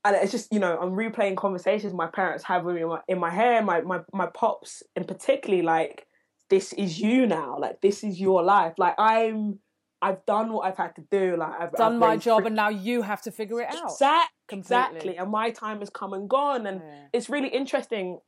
[0.05, 3.01] and it's just you know I'm replaying conversations my parents have with me in my,
[3.07, 6.05] in my hair, my my my pops in particularly like
[6.49, 9.59] this is you now, like this is your life, like I'm.
[9.99, 11.37] I've done what I've had to do.
[11.37, 13.85] Like I've done I've my job, and now you have to figure it out.
[13.85, 15.17] Exactly, exactly.
[15.17, 17.05] And my time has come and gone, and yeah.
[17.13, 18.19] it's really interesting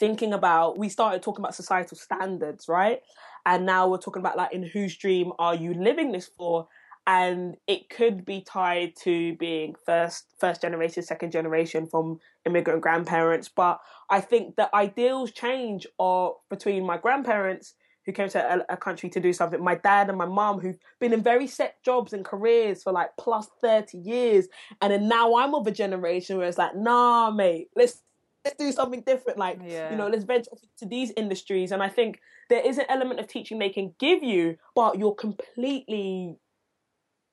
[0.00, 0.76] thinking about.
[0.76, 3.00] We started talking about societal standards, right?
[3.48, 6.68] And now we're talking about like in whose dream are you living this for?
[7.06, 13.48] And it could be tied to being first first generation second generation from immigrant grandparents.
[13.48, 13.80] But
[14.10, 19.10] i think the ideals change or between my grandparents who came to a, a, country
[19.10, 22.24] to do something my dad and my mom who've been in very set jobs and
[22.24, 24.48] careers for like plus 30 years.
[24.82, 28.02] And then now i'm of a generation where it's like nah mate let's
[28.48, 29.90] let's do something different like yeah.
[29.90, 33.28] you know let's venture to these industries and i think there is an element of
[33.28, 36.36] teaching they can give you, but you're completely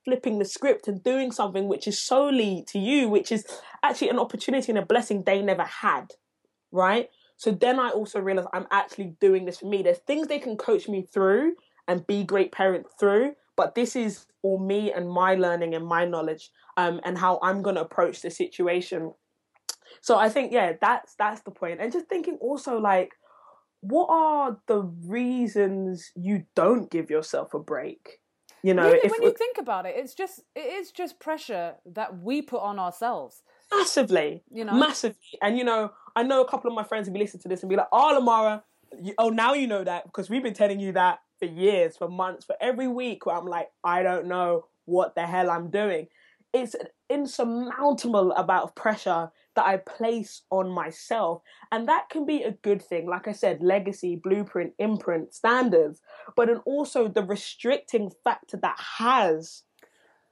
[0.04, 3.46] flipping the script and doing something which is solely to you, which is
[3.82, 6.12] actually an opportunity and a blessing they never had,
[6.72, 7.10] right?
[7.38, 9.82] So then I also realized I'm actually doing this for me.
[9.82, 11.56] There's things they can coach me through
[11.88, 16.06] and be great parent through, but this is all me and my learning and my
[16.06, 19.14] knowledge um, and how I'm going to approach the situation.
[20.02, 21.82] So I think yeah, that's that's the point.
[21.82, 23.14] And just thinking also like
[23.88, 28.20] what are the reasons you don't give yourself a break?
[28.64, 32.18] You know, really, when you think about it, it's just it is just pressure that
[32.20, 33.44] we put on ourselves.
[33.72, 35.20] Massively, you know, massively.
[35.40, 37.62] And you know, I know a couple of my friends will be listening to this
[37.62, 38.64] and be like, "Oh, Lamara,
[39.00, 42.10] you, oh, now you know that because we've been telling you that for years, for
[42.10, 46.08] months, for every week." Where I'm like, I don't know what the hell I'm doing.
[46.56, 51.42] It's an insurmountable amount of pressure that I place on myself.
[51.70, 53.08] And that can be a good thing.
[53.10, 56.00] Like I said, legacy, blueprint, imprint, standards,
[56.34, 59.64] but then also the restricting factor that has,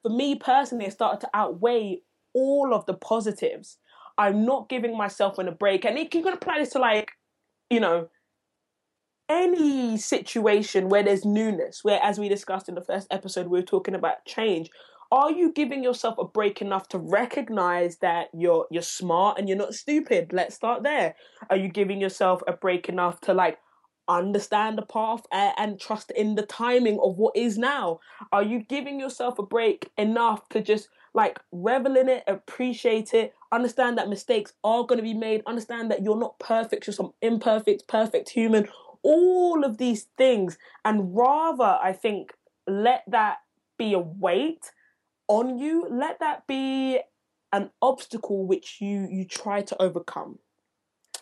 [0.01, 2.03] for me personally, has started to outweigh
[2.34, 3.80] all of the positives.
[4.17, 5.84] I'm not giving myself a break.
[5.84, 7.11] And you can apply this to like,
[7.69, 8.07] you know,
[9.28, 13.65] any situation where there's newness, where as we discussed in the first episode, we were
[13.65, 14.69] talking about change
[15.14, 19.57] are you giving yourself a break enough to recognize that you're you're smart and you're
[19.57, 20.34] not stupid?
[20.34, 21.14] Let's start there.
[21.51, 23.59] Are you giving yourself a break enough to like
[24.07, 27.99] understand the path and, and trust in the timing of what is now?
[28.32, 33.36] Are you giving yourself a break enough to just like revel in it appreciate it
[33.51, 37.14] understand that mistakes are going to be made understand that you're not perfect you're some
[37.22, 38.68] imperfect perfect human?
[39.03, 42.34] All of these things and rather i think
[42.66, 43.38] let that
[43.78, 44.72] be a weight
[45.34, 46.99] on you, let that be
[47.51, 50.39] an obstacle which you you try to overcome.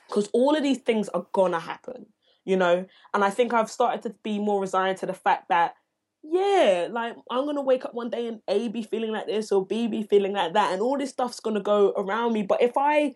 [0.07, 2.07] Because all of these things are gonna happen,
[2.43, 2.85] you know.
[3.13, 5.75] And I think I've started to be more resigned to the fact that
[6.23, 9.65] yeah, like I'm gonna wake up one day and A be feeling like this or
[9.65, 12.43] B be feeling like that, and all this stuff's gonna go around me.
[12.43, 13.15] But if I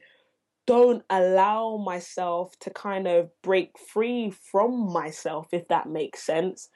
[0.65, 6.69] don't allow myself to kind of break free from myself, if that makes sense,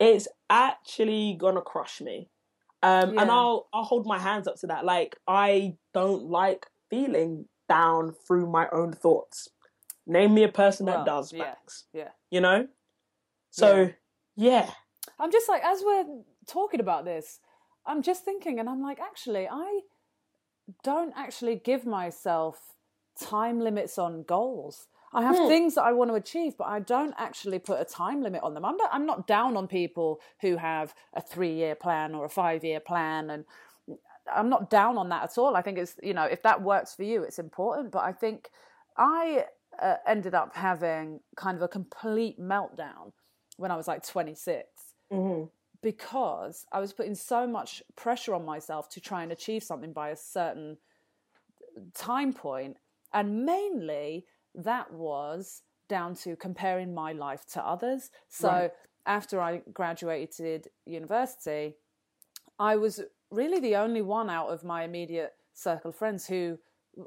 [0.00, 2.28] it's actually gonna crush me.
[2.82, 3.22] Um, yeah.
[3.22, 4.84] and I'll I'll hold my hands up to that.
[4.84, 9.48] Like I don't like feeling down through my own thoughts.
[10.06, 11.84] Name me a person well, that does, yeah, Max.
[11.92, 12.08] Yeah.
[12.30, 12.68] You know?
[13.50, 13.90] So
[14.36, 14.66] yeah.
[14.66, 14.70] yeah.
[15.18, 16.04] I'm just like as we're
[16.46, 17.40] talking about this,
[17.86, 19.80] I'm just thinking and I'm like, actually, I
[20.84, 22.74] don't actually give myself
[23.20, 24.88] time limits on goals.
[25.16, 25.48] I have hmm.
[25.48, 28.52] things that I want to achieve, but I don't actually put a time limit on
[28.52, 28.66] them.
[28.66, 32.28] I'm not, I'm not down on people who have a three year plan or a
[32.28, 33.30] five year plan.
[33.30, 33.46] And
[34.30, 35.56] I'm not down on that at all.
[35.56, 37.92] I think it's, you know, if that works for you, it's important.
[37.92, 38.50] But I think
[38.98, 39.46] I
[39.80, 43.12] uh, ended up having kind of a complete meltdown
[43.56, 44.68] when I was like 26.
[45.10, 45.44] Mm-hmm.
[45.82, 50.10] Because I was putting so much pressure on myself to try and achieve something by
[50.10, 50.76] a certain
[51.94, 52.76] time point,
[53.14, 54.26] and mainly
[54.56, 58.10] that was down to comparing my life to others.
[58.28, 58.70] So right.
[59.06, 61.76] after I graduated university,
[62.58, 63.00] I was
[63.30, 66.58] really the only one out of my immediate circle of friends who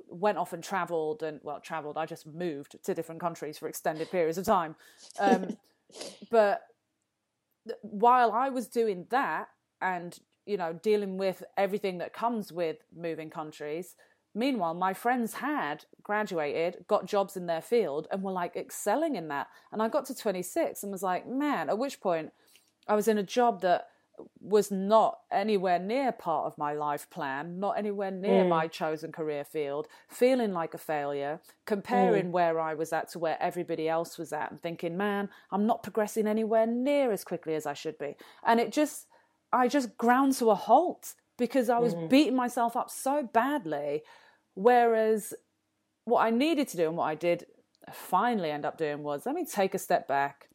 [0.07, 4.09] went off and traveled and well traveled i just moved to different countries for extended
[4.11, 4.75] periods of time
[5.19, 5.57] um,
[6.31, 6.61] but
[7.81, 9.47] while i was doing that
[9.81, 13.95] and you know dealing with everything that comes with moving countries
[14.35, 19.27] Meanwhile, my friends had graduated, got jobs in their field, and were like excelling in
[19.29, 19.47] that.
[19.71, 22.31] And I got to 26 and was like, man, at which point
[22.87, 23.87] I was in a job that
[24.41, 28.49] was not anywhere near part of my life plan, not anywhere near mm.
[28.49, 32.31] my chosen career field, feeling like a failure, comparing mm.
[32.31, 35.83] where I was at to where everybody else was at, and thinking, man, I'm not
[35.83, 38.15] progressing anywhere near as quickly as I should be.
[38.45, 39.07] And it just,
[39.51, 42.09] I just ground to a halt because I was mm.
[42.09, 44.03] beating myself up so badly.
[44.53, 45.33] Whereas
[46.05, 47.45] what I needed to do and what I did
[47.91, 50.49] finally end up doing was let me take a step back,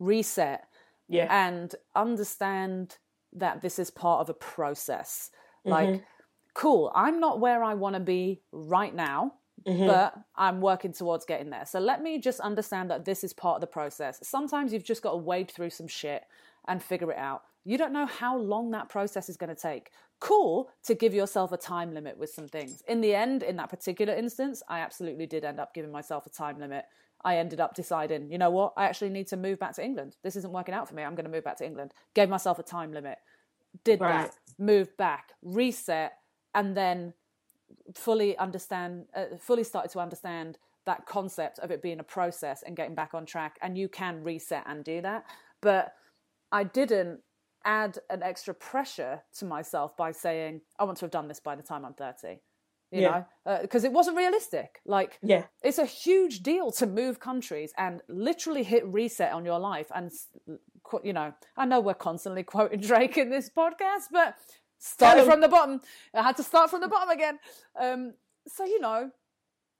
[0.00, 0.64] reset,
[1.08, 1.28] yeah.
[1.30, 2.96] and understand
[3.34, 5.30] that this is part of a process.
[5.66, 5.70] Mm-hmm.
[5.70, 6.04] Like,
[6.54, 9.34] cool, I'm not where I want to be right now.
[9.66, 9.86] Mm-hmm.
[9.86, 11.64] But I'm working towards getting there.
[11.66, 14.18] So let me just understand that this is part of the process.
[14.24, 16.24] Sometimes you've just got to wade through some shit
[16.66, 17.42] and figure it out.
[17.64, 19.90] You don't know how long that process is going to take.
[20.20, 22.82] Cool to give yourself a time limit with some things.
[22.88, 26.30] In the end, in that particular instance, I absolutely did end up giving myself a
[26.30, 26.84] time limit.
[27.24, 30.16] I ended up deciding, you know what, I actually need to move back to England.
[30.24, 31.04] This isn't working out for me.
[31.04, 31.92] I'm going to move back to England.
[32.14, 33.18] Gave myself a time limit.
[33.84, 34.24] Did right.
[34.24, 36.14] that, moved back, reset,
[36.54, 37.14] and then
[37.94, 42.76] fully understand, uh, fully started to understand that concept of it being a process and
[42.76, 43.56] getting back on track.
[43.62, 45.24] And you can reset and do that.
[45.60, 45.94] But
[46.50, 47.20] I didn't
[47.64, 51.54] add an extra pressure to myself by saying, I want to have done this by
[51.56, 52.40] the time I'm 30.
[52.94, 53.24] you Yeah.
[53.46, 54.82] know, because it wasn't realistic.
[54.84, 55.46] Like, Yeah.
[55.62, 59.90] it's a huge deal to move countries and literally hit reset on your life.
[59.94, 60.12] And,
[61.02, 64.36] you know, I know we're constantly quoting Drake in this podcast, but
[64.78, 65.80] started from the bottom.
[66.12, 67.38] I had to start from the bottom again.
[67.80, 68.12] Um,
[68.46, 69.10] so, you know,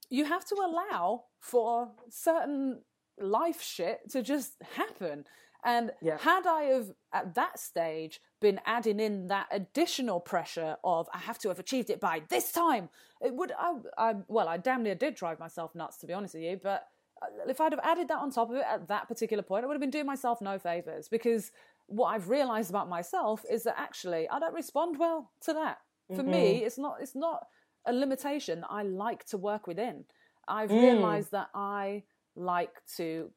[0.08, 2.80] you have to allow for certain
[3.18, 5.26] life shit to just happen.
[5.64, 6.18] And Yeah.
[6.18, 11.38] had I have at that stage been adding in that additional pressure of I have
[11.40, 12.88] to have achieved it by this time,
[13.20, 16.34] it would I, I well I damn near did drive myself nuts to be honest
[16.34, 16.58] with you.
[16.62, 16.88] But
[17.22, 19.68] uh, if I'd have added that on top of it at that particular point, I
[19.68, 21.52] would have been doing myself no favors because
[21.86, 25.78] what I've realized about myself is that actually I don't respond well to that.
[26.14, 27.46] For me, it's not it's not
[27.86, 30.04] a limitation that I like to work within.
[30.46, 32.02] I've realized that I
[32.36, 33.30] like to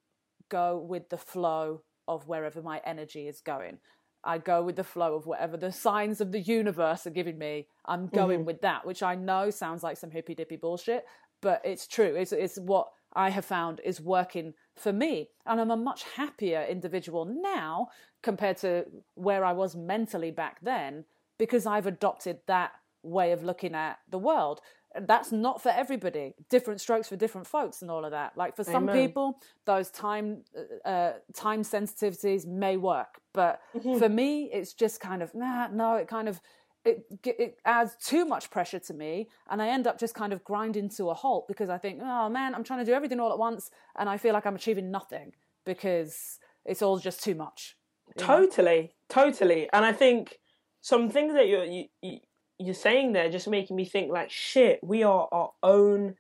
[0.50, 3.80] go with the flow of wherever my energy is going.
[4.24, 7.68] I go with the flow of whatever the signs of the universe are giving me.
[7.86, 8.48] I'm going mm-hmm.
[8.48, 11.06] with that, which I know sounds like some hippy dippy bullshit,
[11.42, 12.16] but it's true.
[12.16, 15.30] It's, it's what I have found is working for me.
[15.46, 17.90] And I'm a much happier individual now
[18.24, 21.06] compared to where I was mentally back then
[21.38, 22.72] because I've adopted that
[23.04, 24.62] way of looking at the world.
[25.02, 26.34] That's not for everybody.
[26.50, 28.38] Different strokes for different folks, and all of that.
[28.38, 29.08] Like for some Amen.
[29.08, 30.44] people, those time
[30.86, 33.98] uh, time sensitivities may work, but Mm-hmm.
[34.00, 35.68] for me, it's just kind of nah.
[35.68, 36.40] No, it kind of
[36.86, 40.44] it it adds too much pressure to me, and I end up just kind of
[40.44, 43.32] grinding to a halt because I think, oh man, I'm trying to do everything all
[43.32, 45.34] at once, and I feel like I'm achieving nothing
[45.66, 47.76] because it's all just too much.
[48.18, 49.68] Totally, totally.
[49.74, 50.40] And I think
[50.82, 52.20] some things that you're you, you,
[52.60, 54.80] you're saying there just making me think like shit.
[54.84, 56.16] We are our own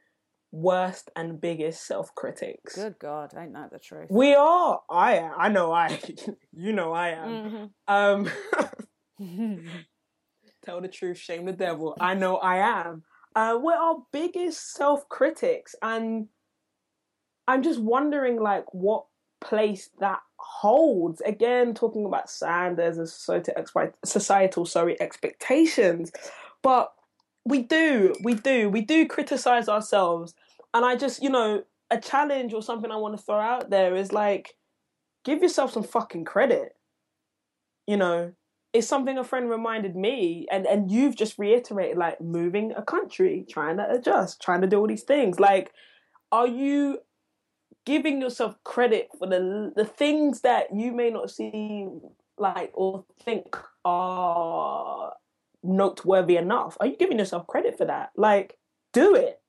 [0.51, 2.75] worst and biggest self critics.
[2.75, 4.07] Good God, ain't that the truth?
[4.09, 4.81] We are.
[4.89, 5.31] I am.
[5.37, 5.71] I know.
[5.71, 5.99] I.
[6.53, 6.93] you know.
[6.93, 7.71] I am.
[7.87, 8.29] Um.
[10.65, 11.95] tell the truth, shame the devil.
[11.99, 12.37] I know.
[12.37, 13.03] I am.
[13.35, 16.27] Uh, we're our biggest self critics, and
[17.47, 19.05] I'm just wondering, like, what
[19.41, 21.21] place that holds.
[21.21, 23.53] Again, talking about Sanders and societal,
[24.03, 26.11] societal, sorry, expectations,
[26.61, 26.93] but
[27.45, 30.33] we do, we do, we do criticize ourselves,
[30.73, 33.95] and I just, you know, a challenge or something I want to throw out there
[33.95, 34.55] is like,
[35.23, 36.75] give yourself some fucking credit.
[37.85, 38.33] You know,
[38.73, 43.45] it's something a friend reminded me, and and you've just reiterated, like moving a country,
[43.49, 45.39] trying to adjust, trying to do all these things.
[45.39, 45.71] Like,
[46.31, 46.99] are you
[47.85, 51.87] giving yourself credit for the the things that you may not see
[52.37, 55.13] like or think are
[55.63, 56.77] noteworthy enough?
[56.79, 58.11] Are you giving yourself credit for that?
[58.15, 58.57] Like,
[58.93, 59.39] do it,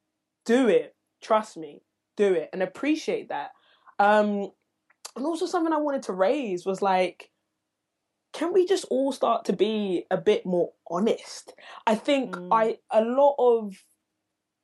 [0.45, 0.95] do it.
[1.23, 1.83] Trust me,
[2.17, 3.51] do it, and appreciate that.
[3.99, 4.51] Um,
[5.17, 7.31] and also something I wanted to raise was like,
[8.33, 11.55] can we just all start to be a bit more honest?
[11.87, 13.75] I think I a lot of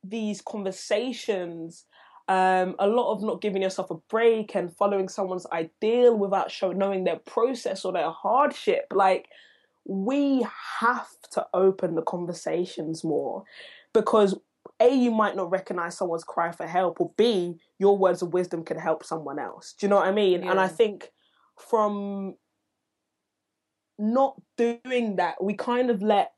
[0.03, 1.85] these conversations
[2.27, 6.71] um, a lot of not giving yourself a break and following someone's ideal without show,
[6.71, 8.85] knowing their process or their hardship.
[8.93, 9.27] Like,
[9.85, 10.45] we
[10.79, 13.43] have to open the conversations more
[13.93, 14.35] because
[14.79, 18.63] A, you might not recognize someone's cry for help, or B, your words of wisdom
[18.63, 19.73] can help someone else.
[19.77, 20.47] Do you know what I mean?
[20.47, 21.11] And I think
[21.59, 22.35] from
[23.99, 26.31] not doing that, we kind of let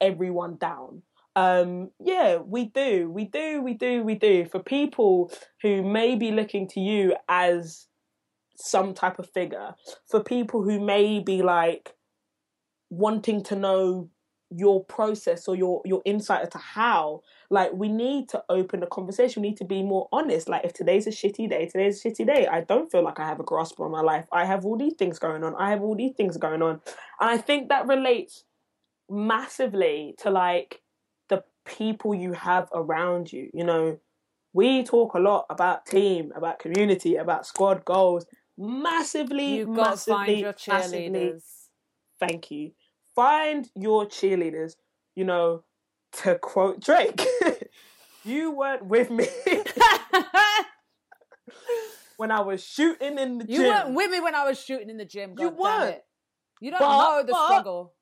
[0.00, 1.02] everyone down.
[1.36, 4.46] Um, yeah, we do, we do, we do, we do.
[4.46, 7.86] For people who may be looking to you as
[8.56, 9.74] some type of figure,
[10.10, 11.94] for people who may be like
[12.90, 14.10] wanting to know
[14.52, 17.20] your process or your your insight as to how
[17.50, 19.42] like we need to open the conversation.
[19.42, 20.48] We need to be more honest.
[20.48, 22.48] Like if today's a shitty day today's a shitty day.
[22.48, 24.26] I don't feel like i have a grasp on my life.
[24.32, 25.54] I have all these things going on.
[25.56, 26.80] I have all these things going on.
[27.20, 28.44] And i think that relates
[29.08, 30.80] massively to like
[31.64, 33.98] people you have around you you know
[34.52, 38.26] we talk a lot about team about community about squad goals
[38.58, 41.42] massively You've got to massively find your massively cheerleaders.
[42.18, 42.72] thank you.
[43.14, 44.74] Find your cheerleaders.
[45.16, 45.64] You know,
[46.22, 47.20] to quote Drake,
[48.24, 49.26] you weren't with me
[52.16, 53.62] when I was shooting in the You gym.
[53.64, 55.30] You weren't with me when I was shooting in the gym.
[55.38, 55.98] You God damn weren't.
[56.60, 57.92] You don't But- know the but- struggle.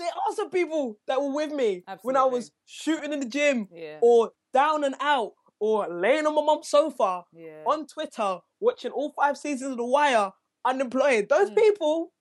[0.00, 3.68] There are some people that were with me when I was shooting in the gym
[3.72, 3.98] Yeah.
[4.00, 7.62] or down and out or laying on my mum's sofa Yeah.
[7.66, 10.32] on Twitter watching all five seasons of The Wire
[10.64, 11.28] unemployed.
[11.28, 11.56] Those Mm.
[11.56, 12.12] people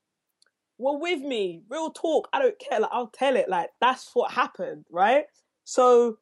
[0.78, 1.64] were with me.
[1.70, 2.30] Real talk.
[2.34, 2.80] I don't care.
[2.80, 3.50] Like I'll tell it.
[3.50, 5.26] Like that's what happened, right?
[5.64, 6.18] So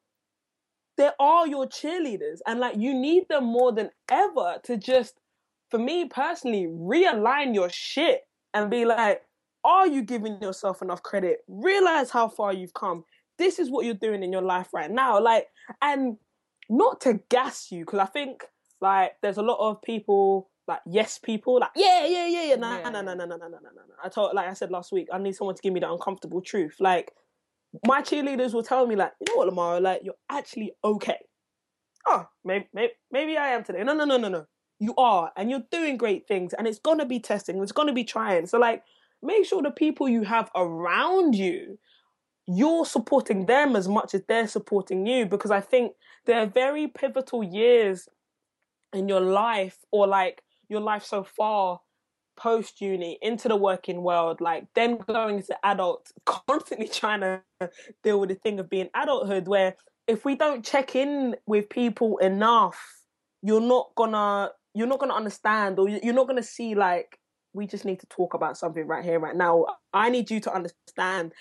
[0.98, 5.20] there are your cheerleaders, and like you need them more than ever to just,
[5.70, 8.22] for me personally, realign your shit
[8.54, 9.22] and be like,
[9.68, 11.40] are you giving yourself enough credit?
[11.48, 13.04] Realize how far you've come.
[13.38, 15.22] this is what you're doing in your life right now.
[15.22, 15.48] Like,
[15.82, 16.18] and
[16.70, 18.44] not to gas you, because I think
[18.82, 22.82] like there's a lot of people like yes people like yeah yeah yeah yeah no
[22.84, 25.08] no no no no no no no no I told like I said last week
[25.12, 26.76] I need someone to give me the uncomfortable truth.
[26.80, 27.14] Like
[27.86, 29.80] my cheerleaders will tell me like you know what Lamar?
[29.80, 31.20] Like you're actually okay.
[32.06, 33.84] Oh maybe, maybe maybe I am today.
[33.84, 34.46] No no no no no.
[34.80, 38.04] You are and you're doing great things and it's gonna be testing it's gonna be
[38.04, 38.46] trying.
[38.46, 38.84] So like
[39.22, 41.78] make sure the people you have around you
[42.48, 45.92] you're supporting them as much as they're supporting you because I think
[46.26, 48.08] they're very pivotal years
[48.94, 51.82] in your life or like your life so far
[52.38, 57.42] post uni into the working world, like then going to adult, constantly trying to
[58.04, 59.76] deal with the thing of being adulthood, where
[60.08, 62.80] if we don't check in with people enough,
[63.42, 67.20] you're not gonna you're not gonna understand or you're not gonna see like
[67.58, 69.66] we just need to talk about something right here right now.
[69.94, 71.34] I need you to understand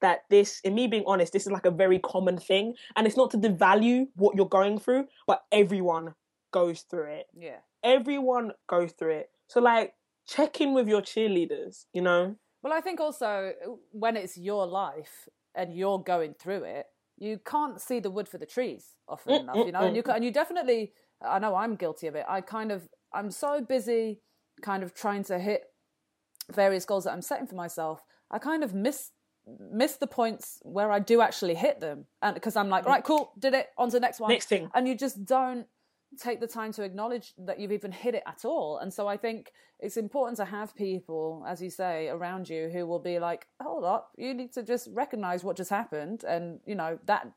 [0.00, 3.16] that this, in me being honest, this is like a very common thing, and it's
[3.16, 6.14] not to devalue what you're going through, but everyone
[6.52, 7.26] goes through it.
[7.38, 9.30] Yeah everyone goes through it.
[9.48, 9.94] So like
[10.26, 12.36] check in with your cheerleaders, you know?
[12.62, 16.86] Well, I think also uh, when it's your life and you're going through it,
[17.18, 19.80] you can't see the wood for the trees often mm, enough, mm, you know.
[19.80, 19.86] Mm.
[19.88, 20.92] And you and you definitely,
[21.26, 22.24] I know I'm guilty of it.
[22.28, 24.20] I kind of, I'm so busy,
[24.60, 25.64] kind of trying to hit
[26.52, 28.02] various goals that I'm setting for myself.
[28.30, 29.10] I kind of miss
[29.58, 32.88] miss the points where I do actually hit them, and because I'm like, mm.
[32.88, 34.30] right, cool, did it, on to the next one.
[34.30, 35.66] Next thing, and you just don't
[36.20, 38.78] take the time to acknowledge that you've even hit it at all.
[38.78, 42.86] And so I think it's important to have people, as you say, around you who
[42.86, 46.24] will be like, hold up, you need to just recognize what just happened.
[46.24, 47.28] And, you know, that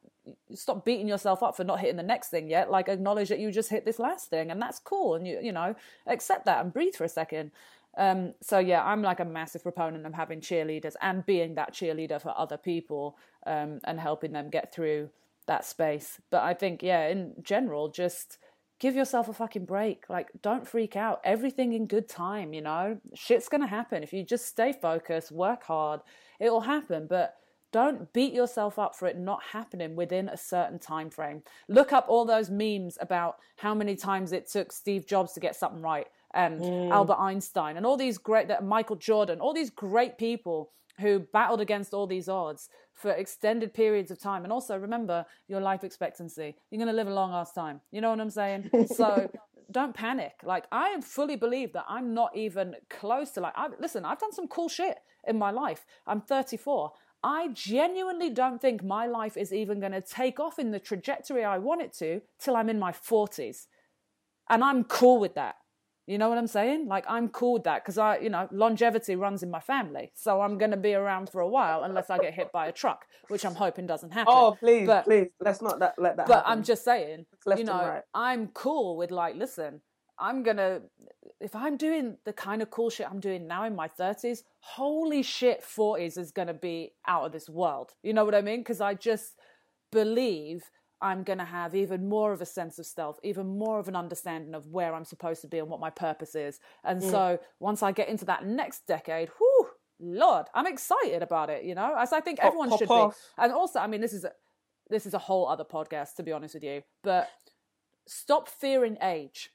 [0.54, 2.70] stop beating yourself up for not hitting the next thing yet.
[2.70, 5.16] Like acknowledge that you just hit this last thing and that's cool.
[5.16, 5.76] And you, you know,
[6.08, 7.52] accept that and breathe for a second.
[7.98, 12.22] Um, so yeah, I'm like a massive proponent of having cheerleaders and being that cheerleader
[12.22, 15.10] for other people um, and helping them get through
[15.48, 16.20] that space.
[16.30, 18.38] But I think, yeah, in general, just
[18.80, 20.06] give yourself a fucking break.
[20.10, 21.22] Like, don't freak out.
[21.24, 22.98] Everything in good time, you know?
[23.14, 24.04] Shit's gonna happen.
[24.04, 26.02] If you just stay focused, work hard,
[26.40, 27.08] it'll happen.
[27.08, 27.36] But
[27.72, 31.42] don't beat yourself up for it not happening within a certain time frame.
[31.68, 35.58] Look up all those memes about how many times it took Steve Jobs to get
[35.58, 36.92] something right and mm.
[36.92, 41.62] Albert Einstein and all these great that Michael Jordan, all these great people who battled
[41.62, 44.44] against all these odds for extended periods of time.
[44.44, 46.56] And also remember your life expectancy.
[46.70, 47.82] You're going to live a long ass time.
[47.92, 48.70] You know what I'm saying?
[48.88, 49.30] So
[49.72, 50.34] don't panic.
[50.44, 54.34] Like I fully believe that I'm not even close to like, I, listen, I've done
[54.34, 55.86] some cool shit in my life.
[56.08, 56.92] I'm 34.
[57.24, 61.44] I genuinely don't think my life is even going to take off in the trajectory
[61.44, 63.66] I want it to till I'm in my 40s.
[64.48, 65.56] And I'm cool with that.
[66.08, 66.88] You know what I'm saying?
[66.88, 70.42] Like I'm cool with that because I, you know, longevity runs in my family, so
[70.42, 73.06] I'm going to be around for a while unless I get hit by a truck,
[73.28, 74.32] which I'm hoping doesn't happen.
[74.36, 76.28] Oh, please, but, please, let's not that, let that.
[76.28, 76.52] But happen.
[76.52, 77.26] I'm just saying,
[77.58, 78.04] you know, right.
[78.14, 79.82] I'm cool with like, listen,
[80.20, 80.82] I'm gonna,
[81.42, 85.24] if I'm doing the kind of cool shit I'm doing now in my 30s, holy
[85.24, 87.94] shit, 40s is gonna be out of this world.
[88.04, 88.60] You know what I mean?
[88.60, 89.34] Because I just
[89.92, 90.70] believe
[91.02, 93.96] I'm going to have even more of a sense of self, even more of an
[93.96, 96.60] understanding of where I'm supposed to be and what my purpose is.
[96.84, 97.12] And mm.
[97.12, 99.68] so once I get into that next decade, whoo,
[100.00, 103.18] Lord, I'm excited about it, you know, as I think everyone pop, should pop be.
[103.44, 104.32] And also, I mean, this is a,
[104.90, 107.30] this is a whole other podcast, to be honest with you, but
[108.08, 109.50] stop fearing age.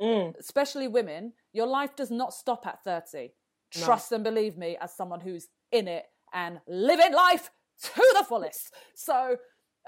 [0.00, 0.36] Mm.
[0.38, 3.32] Especially women, your life does not stop at 30.
[3.76, 3.84] No.
[3.84, 7.50] Trust and believe me, as someone who's in it and living life
[7.82, 8.72] to the fullest.
[8.94, 9.36] So,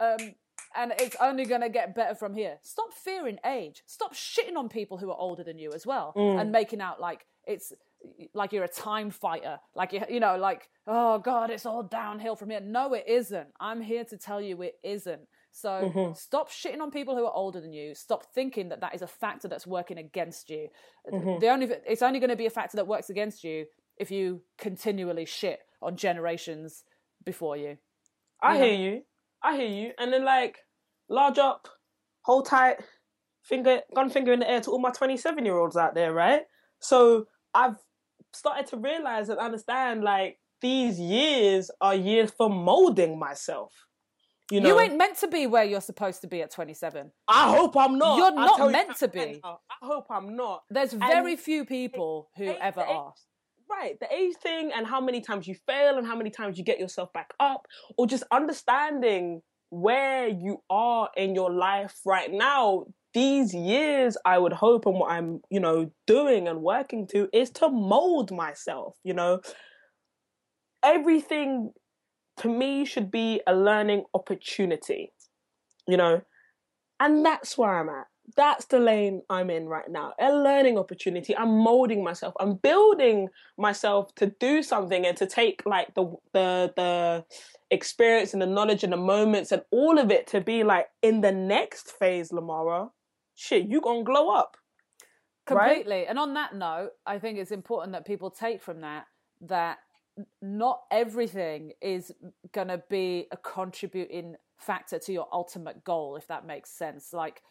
[0.01, 0.35] um,
[0.77, 2.59] and it's only going to get better from here.
[2.63, 3.83] Stop fearing age.
[3.87, 6.41] Stop shitting on people who are older than you as well, mm.
[6.41, 7.73] and making out like it's
[8.35, 9.59] like you're a time fighter.
[9.75, 12.61] Like you, you know, like oh god, it's all downhill from here.
[12.61, 13.49] No, it isn't.
[13.61, 15.23] I'm here to tell you it isn't.
[15.53, 16.15] So mm-hmm.
[16.15, 17.95] stop shitting on people who are older than you.
[17.95, 20.69] Stop thinking that that is a factor that's working against you.
[21.13, 21.41] Mm-hmm.
[21.41, 23.67] The only it's only going to be a factor that works against you
[23.99, 26.85] if you continually shit on generations
[27.25, 27.77] before you.
[28.43, 28.67] I you know?
[28.67, 29.03] hear you.
[29.43, 29.93] I hear you.
[29.99, 30.59] And then like
[31.09, 31.69] large up,
[32.23, 32.77] hold tight,
[33.43, 36.43] finger gun finger in the air to all my 27 year olds out there, right?
[36.81, 37.77] So I've
[38.33, 43.73] started to realize and understand like these years are years for molding myself.
[44.51, 44.69] You, know?
[44.69, 47.11] you ain't meant to be where you're supposed to be at 27.
[47.27, 48.19] I hope I'm not.
[48.19, 49.41] You're not meant you, to be.
[49.43, 50.63] I hope I'm not.
[50.69, 53.15] There's very and few people who ever are.
[53.71, 56.65] Right, the age thing and how many times you fail and how many times you
[56.65, 62.87] get yourself back up, or just understanding where you are in your life right now.
[63.15, 67.51] These years i would hope and what i'm you know doing and working to is
[67.51, 69.41] to mold myself you know.
[70.83, 71.73] Everything
[72.39, 75.13] to me should be a learning opportunity,
[75.87, 76.23] you know,
[76.99, 78.07] and that's where I'm at.
[78.37, 80.15] That's the lane I'm in right now.
[80.21, 81.37] A learning opportunity.
[81.37, 82.35] I'm molding myself.
[82.41, 83.29] I'm building
[83.59, 87.25] myself to do something and to take like the the the
[87.71, 91.21] experience and the knowledge and the moments and all of it to be like in
[91.21, 92.91] the next phase, Lamara.
[93.35, 94.57] Shit, you gonna glow up.
[95.47, 95.97] Completely.
[95.97, 96.07] Right?
[96.09, 99.07] And on that note, I think it's important that people take from that
[99.43, 99.79] that
[100.41, 102.13] not everything is
[102.53, 107.43] to be a contributing factor to your ultimate goal if that makes sense like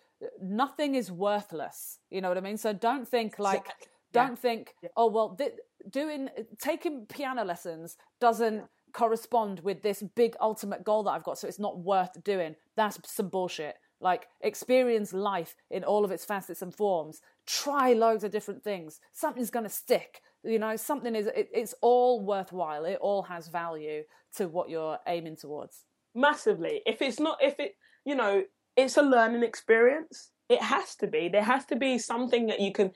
[0.41, 2.57] nothing is worthless you know what i mean?
[2.57, 3.87] So don't think like exactly.
[4.13, 4.89] don't think yeah.
[4.95, 5.53] oh well th-
[5.89, 8.61] doing taking piano lessons doesn't yeah.
[8.93, 12.55] correspond with this big ultimate goal that i've got so it's not worth doing.
[12.75, 13.75] That's some bullshit.
[13.99, 17.21] Like experience life in all of its facets and forms.
[17.45, 18.99] Try loads of different things.
[19.13, 20.75] Something's going to stick you know?
[20.75, 22.85] Something is it, it's all worthwhile.
[22.85, 24.03] It all has value
[24.37, 25.85] to what you're aiming towards.
[26.15, 26.81] Massively.
[26.85, 28.43] If it's not if it you know
[28.75, 30.31] it's a learning experience.
[30.49, 31.29] It has to be.
[31.29, 32.91] There has to be something that you can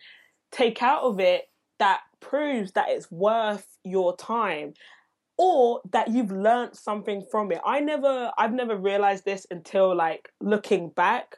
[0.51, 1.43] take out of it
[1.79, 4.73] that proves that it's worth your time
[5.37, 7.59] or that you've learned something from it.
[7.65, 11.35] I never i've never realized this until like looking back.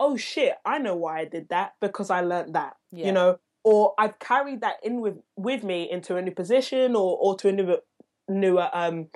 [0.00, 3.06] Oh shit i know why i did that because i learned that yeah.
[3.06, 3.38] you know?
[3.64, 7.48] Or I've carried that in with with me into a new position or or to
[7.48, 7.78] a new
[8.28, 9.08] newer um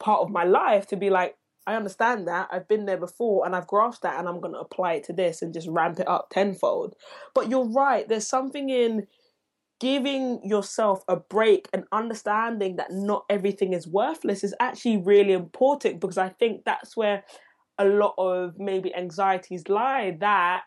[0.00, 1.36] part of my life to be like
[1.66, 4.60] I understand that I've been there before and I've grasped that and I'm going to
[4.60, 6.94] apply it to this and just ramp it up tenfold.
[7.34, 9.06] But you're right, there's something in
[9.80, 16.00] giving yourself a break and understanding that not everything is worthless is actually really important
[16.00, 17.24] because I think that's where
[17.78, 20.62] a lot of maybe anxieties lie that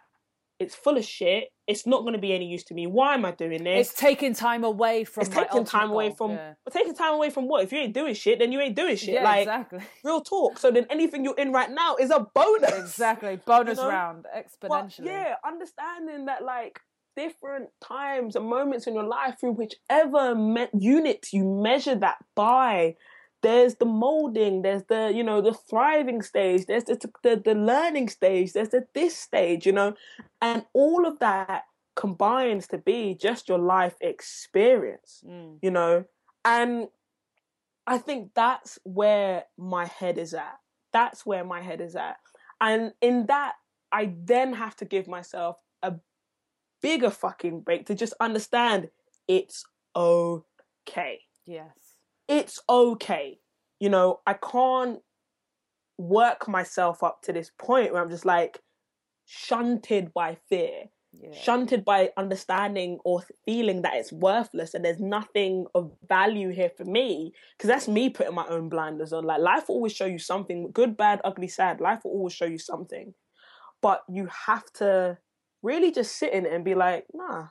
[0.59, 1.49] it's full of shit.
[1.67, 2.85] It's not going to be any use to me.
[2.85, 3.89] Why am I doing this?
[3.89, 5.21] It's taking time away from.
[5.21, 6.31] It's taking time away from.
[6.31, 6.53] Yeah.
[6.71, 7.63] taking time away from what?
[7.63, 9.13] If you ain't doing shit, then you ain't doing shit.
[9.15, 9.79] Yeah, like exactly.
[10.03, 10.59] real talk.
[10.59, 12.73] So then anything you're in right now is a bonus.
[12.73, 13.89] Exactly, bonus you know?
[13.89, 14.97] round exponentially.
[14.97, 16.79] But yeah, understanding that like
[17.15, 22.95] different times and moments in your life through whichever me- unit you measure that by
[23.41, 28.09] there's the molding there's the you know the thriving stage there's the, the, the learning
[28.09, 29.93] stage there's the this stage you know?
[30.41, 31.63] And all of that
[31.95, 35.57] combines to be just your life experience mm.
[35.61, 36.05] you know?
[36.45, 36.87] And
[37.87, 40.57] i think that's where my head is at.
[40.91, 42.17] That's where my head is at.
[42.59, 43.53] And in that
[43.91, 45.95] i then have to give myself a
[46.81, 48.89] bigger fucking break to just understand
[49.27, 49.63] it's
[49.95, 51.19] okay.
[51.45, 51.88] Yes
[52.29, 53.39] it's okay.
[53.79, 54.99] You know, I can't
[55.97, 58.59] work myself up to this point where I'm just like
[59.25, 60.85] shunted by fear,
[61.19, 61.33] yeah.
[61.33, 66.85] shunted by understanding or feeling that it's worthless and there's nothing of value here for
[66.85, 67.33] me.
[67.57, 69.25] Because that's me putting my own blinders on.
[69.25, 71.81] Like, life will always show you something good, bad, ugly, sad.
[71.81, 73.13] Life will always show you something.
[73.81, 75.17] But you have to
[75.63, 77.47] really just sit in it and be like, nah,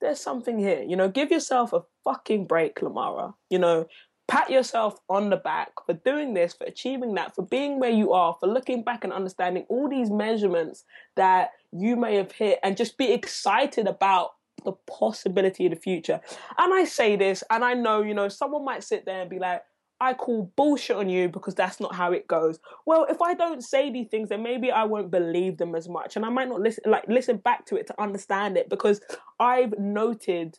[0.00, 0.82] there's something here.
[0.82, 3.34] You know, give yourself a fucking break, Lamara.
[3.50, 3.86] You know,
[4.28, 8.12] pat yourself on the back for doing this, for achieving that, for being where you
[8.12, 10.84] are, for looking back and understanding all these measurements
[11.16, 14.30] that you may have hit, and just be excited about
[14.64, 16.20] the possibility of the future.
[16.56, 19.38] And I say this, and I know, you know, someone might sit there and be
[19.38, 19.62] like,
[20.00, 22.60] I call bullshit on you because that's not how it goes.
[22.86, 26.16] Well, if I don't say these things, then maybe I won't believe them as much,
[26.16, 29.00] and I might not listen, like listen back to it to understand it because
[29.40, 30.58] I've noted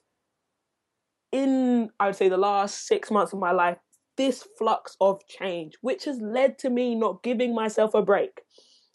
[1.32, 3.78] in I would say the last six months of my life
[4.20, 8.42] this flux of change, which has led to me not giving myself a break.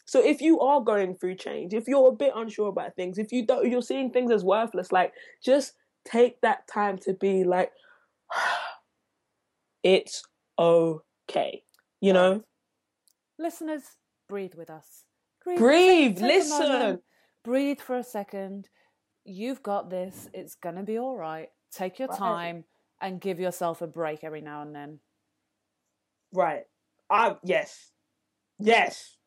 [0.05, 3.31] So if you are going through change, if you're a bit unsure about things, if
[3.31, 5.13] you don't, you're seeing things as worthless, like
[5.43, 5.73] just
[6.07, 7.71] take that time to be like,
[9.83, 10.23] it's
[10.59, 11.63] okay.
[12.01, 12.43] You know?
[13.39, 13.81] Listeners,
[14.29, 15.05] breathe with us.
[15.43, 16.99] Breathe, breathe listen.
[17.43, 18.69] Breathe for a second.
[19.23, 20.29] You've got this.
[20.35, 21.49] It's to be all right.
[21.75, 22.63] Take your time
[23.01, 24.99] and give yourself a break every now and then.
[26.33, 26.63] Right.
[27.09, 27.91] I yes.
[28.59, 29.17] Yes.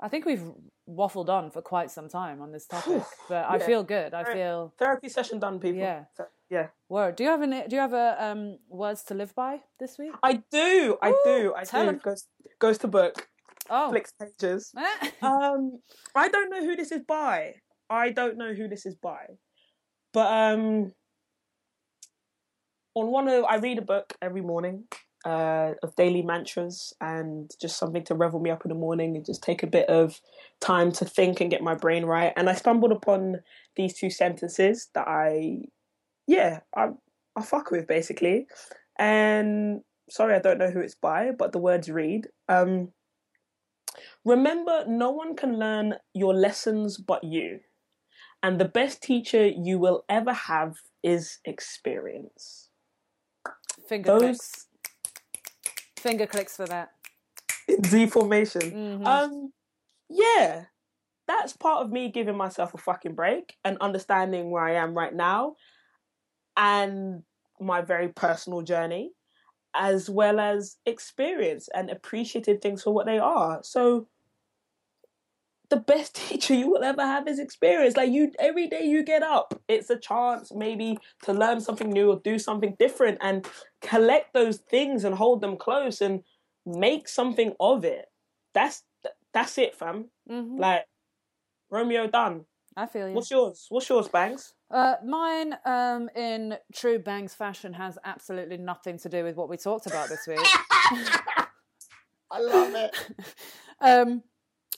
[0.00, 0.42] I think we've
[0.88, 3.50] waffled on for quite some time on this topic, but yeah.
[3.50, 4.14] I feel good.
[4.14, 5.80] I feel therapy session done, people.
[5.80, 6.04] Yeah,
[6.50, 6.68] yeah.
[6.88, 7.16] Word.
[7.16, 7.66] Do you have any?
[7.66, 10.12] Do you have a um words to live by this week?
[10.22, 10.98] I do.
[11.00, 11.54] I Ooh, do.
[11.56, 11.86] I do.
[11.86, 12.00] Them.
[12.02, 12.26] Goes
[12.58, 13.26] goes to book.
[13.68, 14.72] Oh, flicks pages.
[15.22, 15.80] um,
[16.14, 17.54] I don't know who this is by.
[17.88, 19.26] I don't know who this is by,
[20.12, 20.92] but um,
[22.96, 24.84] on one of I read a book every morning
[25.24, 29.24] uh, of daily mantras and just something to revel me up in the morning and
[29.24, 30.20] just take a bit of
[30.60, 32.32] time to think and get my brain right.
[32.36, 33.40] And I stumbled upon
[33.76, 35.66] these two sentences that I,
[36.26, 36.88] yeah, I
[37.36, 38.46] I fuck with basically.
[38.98, 42.28] And sorry, I don't know who it's by, but the words read.
[42.48, 42.92] Um,
[44.24, 47.60] remember, no one can learn your lessons but you.
[48.42, 52.65] And the best teacher you will ever have is experience.
[53.86, 54.66] Finger Those- clicks.
[55.98, 56.92] Finger clicks for that.
[57.86, 58.60] Z formation.
[58.62, 59.06] Mhm.
[59.06, 59.52] Um,
[60.08, 60.66] yeah,
[61.26, 65.14] that's part of me giving myself a fucking break and understanding where I am right
[65.14, 65.56] now
[66.56, 67.24] and
[67.60, 69.12] my very personal journey,
[69.74, 73.62] as well as experience and appreciating things for what they are.
[73.64, 74.06] So,
[75.68, 77.96] the best teacher you will ever have is experience.
[77.96, 82.10] Like you, every day you get up, it's a chance maybe to learn something new
[82.12, 83.44] or do something different, and
[83.86, 86.22] collect those things and hold them close and
[86.64, 88.06] make something of it.
[88.52, 88.82] That's
[89.32, 90.10] that's it, fam.
[90.28, 90.58] Mhm.
[90.58, 90.86] Like
[91.70, 92.46] Romeo done.
[92.76, 93.14] I feel you.
[93.14, 93.66] What's yours?
[93.70, 94.54] What's yours, Bangs?
[94.70, 99.56] Uh, mine, um, in true Bangs fashion, has absolutely nothing to do with what we
[99.56, 100.40] talked about this week.
[102.30, 102.94] I love it.
[103.80, 104.22] um,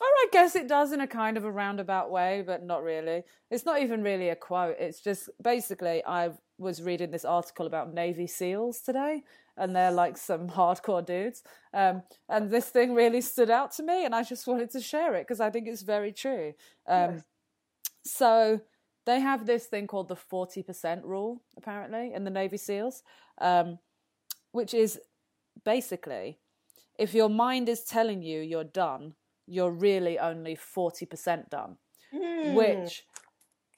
[0.01, 3.25] or I guess it does in a kind of a roundabout way, but not really.
[3.51, 4.77] It's not even really a quote.
[4.79, 9.23] It's just basically I was reading this article about Navy SEALs today,
[9.57, 11.43] and they're like some hardcore dudes.
[11.73, 15.15] Um, and this thing really stood out to me, and I just wanted to share
[15.15, 16.55] it because I think it's very true.
[16.87, 17.23] Um,
[18.05, 18.61] So
[19.05, 23.03] they have this thing called the 40% rule, apparently, in the Navy SEALs,
[23.41, 23.79] um,
[24.53, 24.99] which is
[25.65, 26.39] basically
[26.99, 29.15] if your mind is telling you you're done,
[29.47, 31.77] you're really only 40% done.
[32.55, 33.05] Which,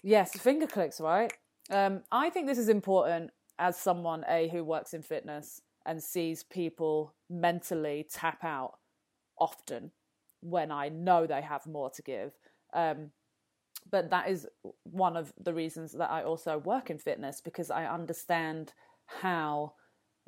[0.02, 1.32] yes, finger clicks, right?
[1.70, 6.42] Um, I think this is important as someone, A, who works in fitness and sees
[6.42, 8.78] people mentally tap out
[9.38, 9.92] often
[10.40, 12.32] when I know they have more to give.
[12.74, 13.10] Um,
[13.90, 14.46] but that is
[14.84, 18.72] one of the reasons that I also work in fitness because I understand
[19.06, 19.74] how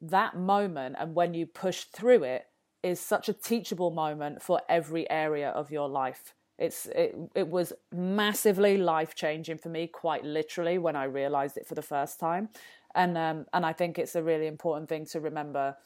[0.01, 2.47] that moment and when you push through it
[2.83, 6.35] is such a teachable moment for every area of your life.
[6.63, 11.67] It's it, it was massively life changing for me, quite literally, when I realized it
[11.67, 12.51] for the first time,
[12.95, 15.77] and um, and I think it's a really important thing to remember,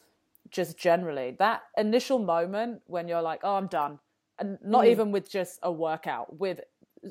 [0.51, 3.97] just generally that initial moment when you're like, oh, I'm done,
[4.37, 6.61] and not even with just a workout, with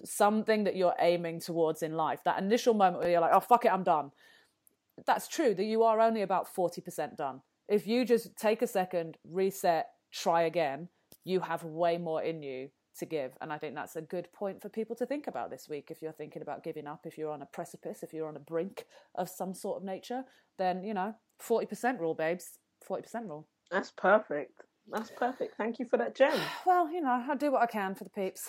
[0.05, 2.21] something that you're aiming towards in life.
[2.25, 4.13] That initial moment where you're like, oh, fuck it, I'm done.
[5.07, 7.41] That's true that you are only about 40% done.
[7.69, 10.89] If you just take a second, reset, try again,
[11.25, 13.33] you have way more in you to give.
[13.41, 15.89] And I think that's a good point for people to think about this week.
[15.91, 18.41] If you're thinking about giving up, if you're on a precipice, if you're on a
[18.41, 20.25] brink of some sort of nature,
[20.59, 22.59] then, you know, 40% rule, babes.
[22.89, 23.47] 40% rule.
[23.71, 24.63] That's perfect.
[24.91, 25.57] That's perfect.
[25.57, 26.39] Thank you for that gem.
[26.67, 28.49] Well, you know, I'll do what I can for the peeps.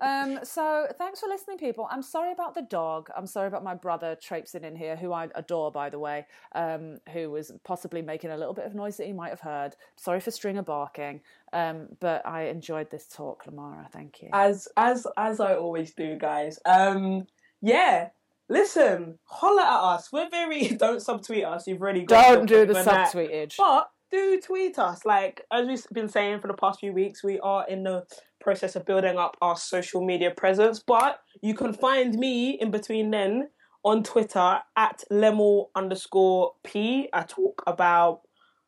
[0.00, 1.88] Um, so thanks for listening, people.
[1.90, 3.08] I'm sorry about the dog.
[3.16, 6.98] I'm sorry about my brother traipsing in here, who I adore, by the way, um,
[7.12, 9.76] who was possibly making a little bit of noise that he might have heard.
[9.96, 11.20] Sorry for Stringer barking,
[11.52, 13.90] um, but I enjoyed this talk, Lamara.
[13.90, 14.30] Thank you.
[14.32, 16.58] As as as I always do, guys.
[16.64, 17.26] Um,
[17.62, 18.08] yeah.
[18.48, 20.12] Listen, holler at us.
[20.12, 21.66] We're very don't subtweet us.
[21.66, 23.12] You've already got Don't do the that.
[23.12, 23.56] subtweetage.
[23.56, 25.04] But do tweet us.
[25.04, 28.04] Like as we've been saying for the past few weeks, we are in the
[28.40, 30.82] process of building up our social media presence.
[30.86, 33.48] But you can find me in between then
[33.84, 37.08] on Twitter at lemel underscore p.
[37.12, 38.22] I talk about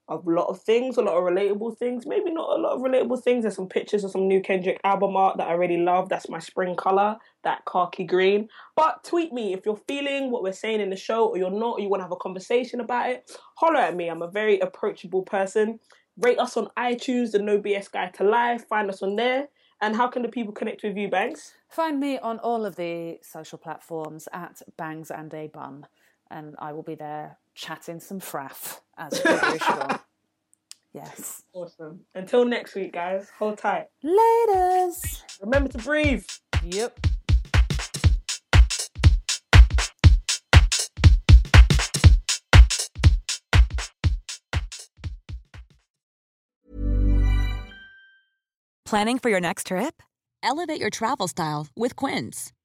[0.08, 2.06] a lot of things, a lot of relatable things.
[2.06, 3.42] Maybe not a lot of relatable things.
[3.42, 6.08] There's some pictures of some new Kendrick album art that I really love.
[6.08, 8.48] That's my spring color, that khaki green.
[8.76, 11.78] But tweet me if you're feeling what we're saying in the show, or you're not,
[11.78, 13.30] or you want to have a conversation about it.
[13.56, 14.08] Holler at me.
[14.08, 15.80] I'm a very approachable person.
[16.16, 18.66] Rate us on iTunes, the No BS Guide to Life.
[18.68, 19.48] Find us on there.
[19.80, 21.54] And how can the people connect with you, Bangs?
[21.68, 25.86] Find me on all of the social platforms at Bangs and a Bun,
[26.30, 30.00] and I will be there chatting some fraff as per usual.
[30.94, 31.42] Yes.
[31.52, 32.00] Awesome.
[32.14, 33.28] Until next week, guys.
[33.38, 33.84] Hold tight.
[34.02, 35.22] Laters.
[35.40, 36.24] Remember to breathe.
[36.64, 36.98] Yep.
[48.86, 50.02] Planning for your next trip?
[50.42, 52.52] Elevate your travel style with Quince.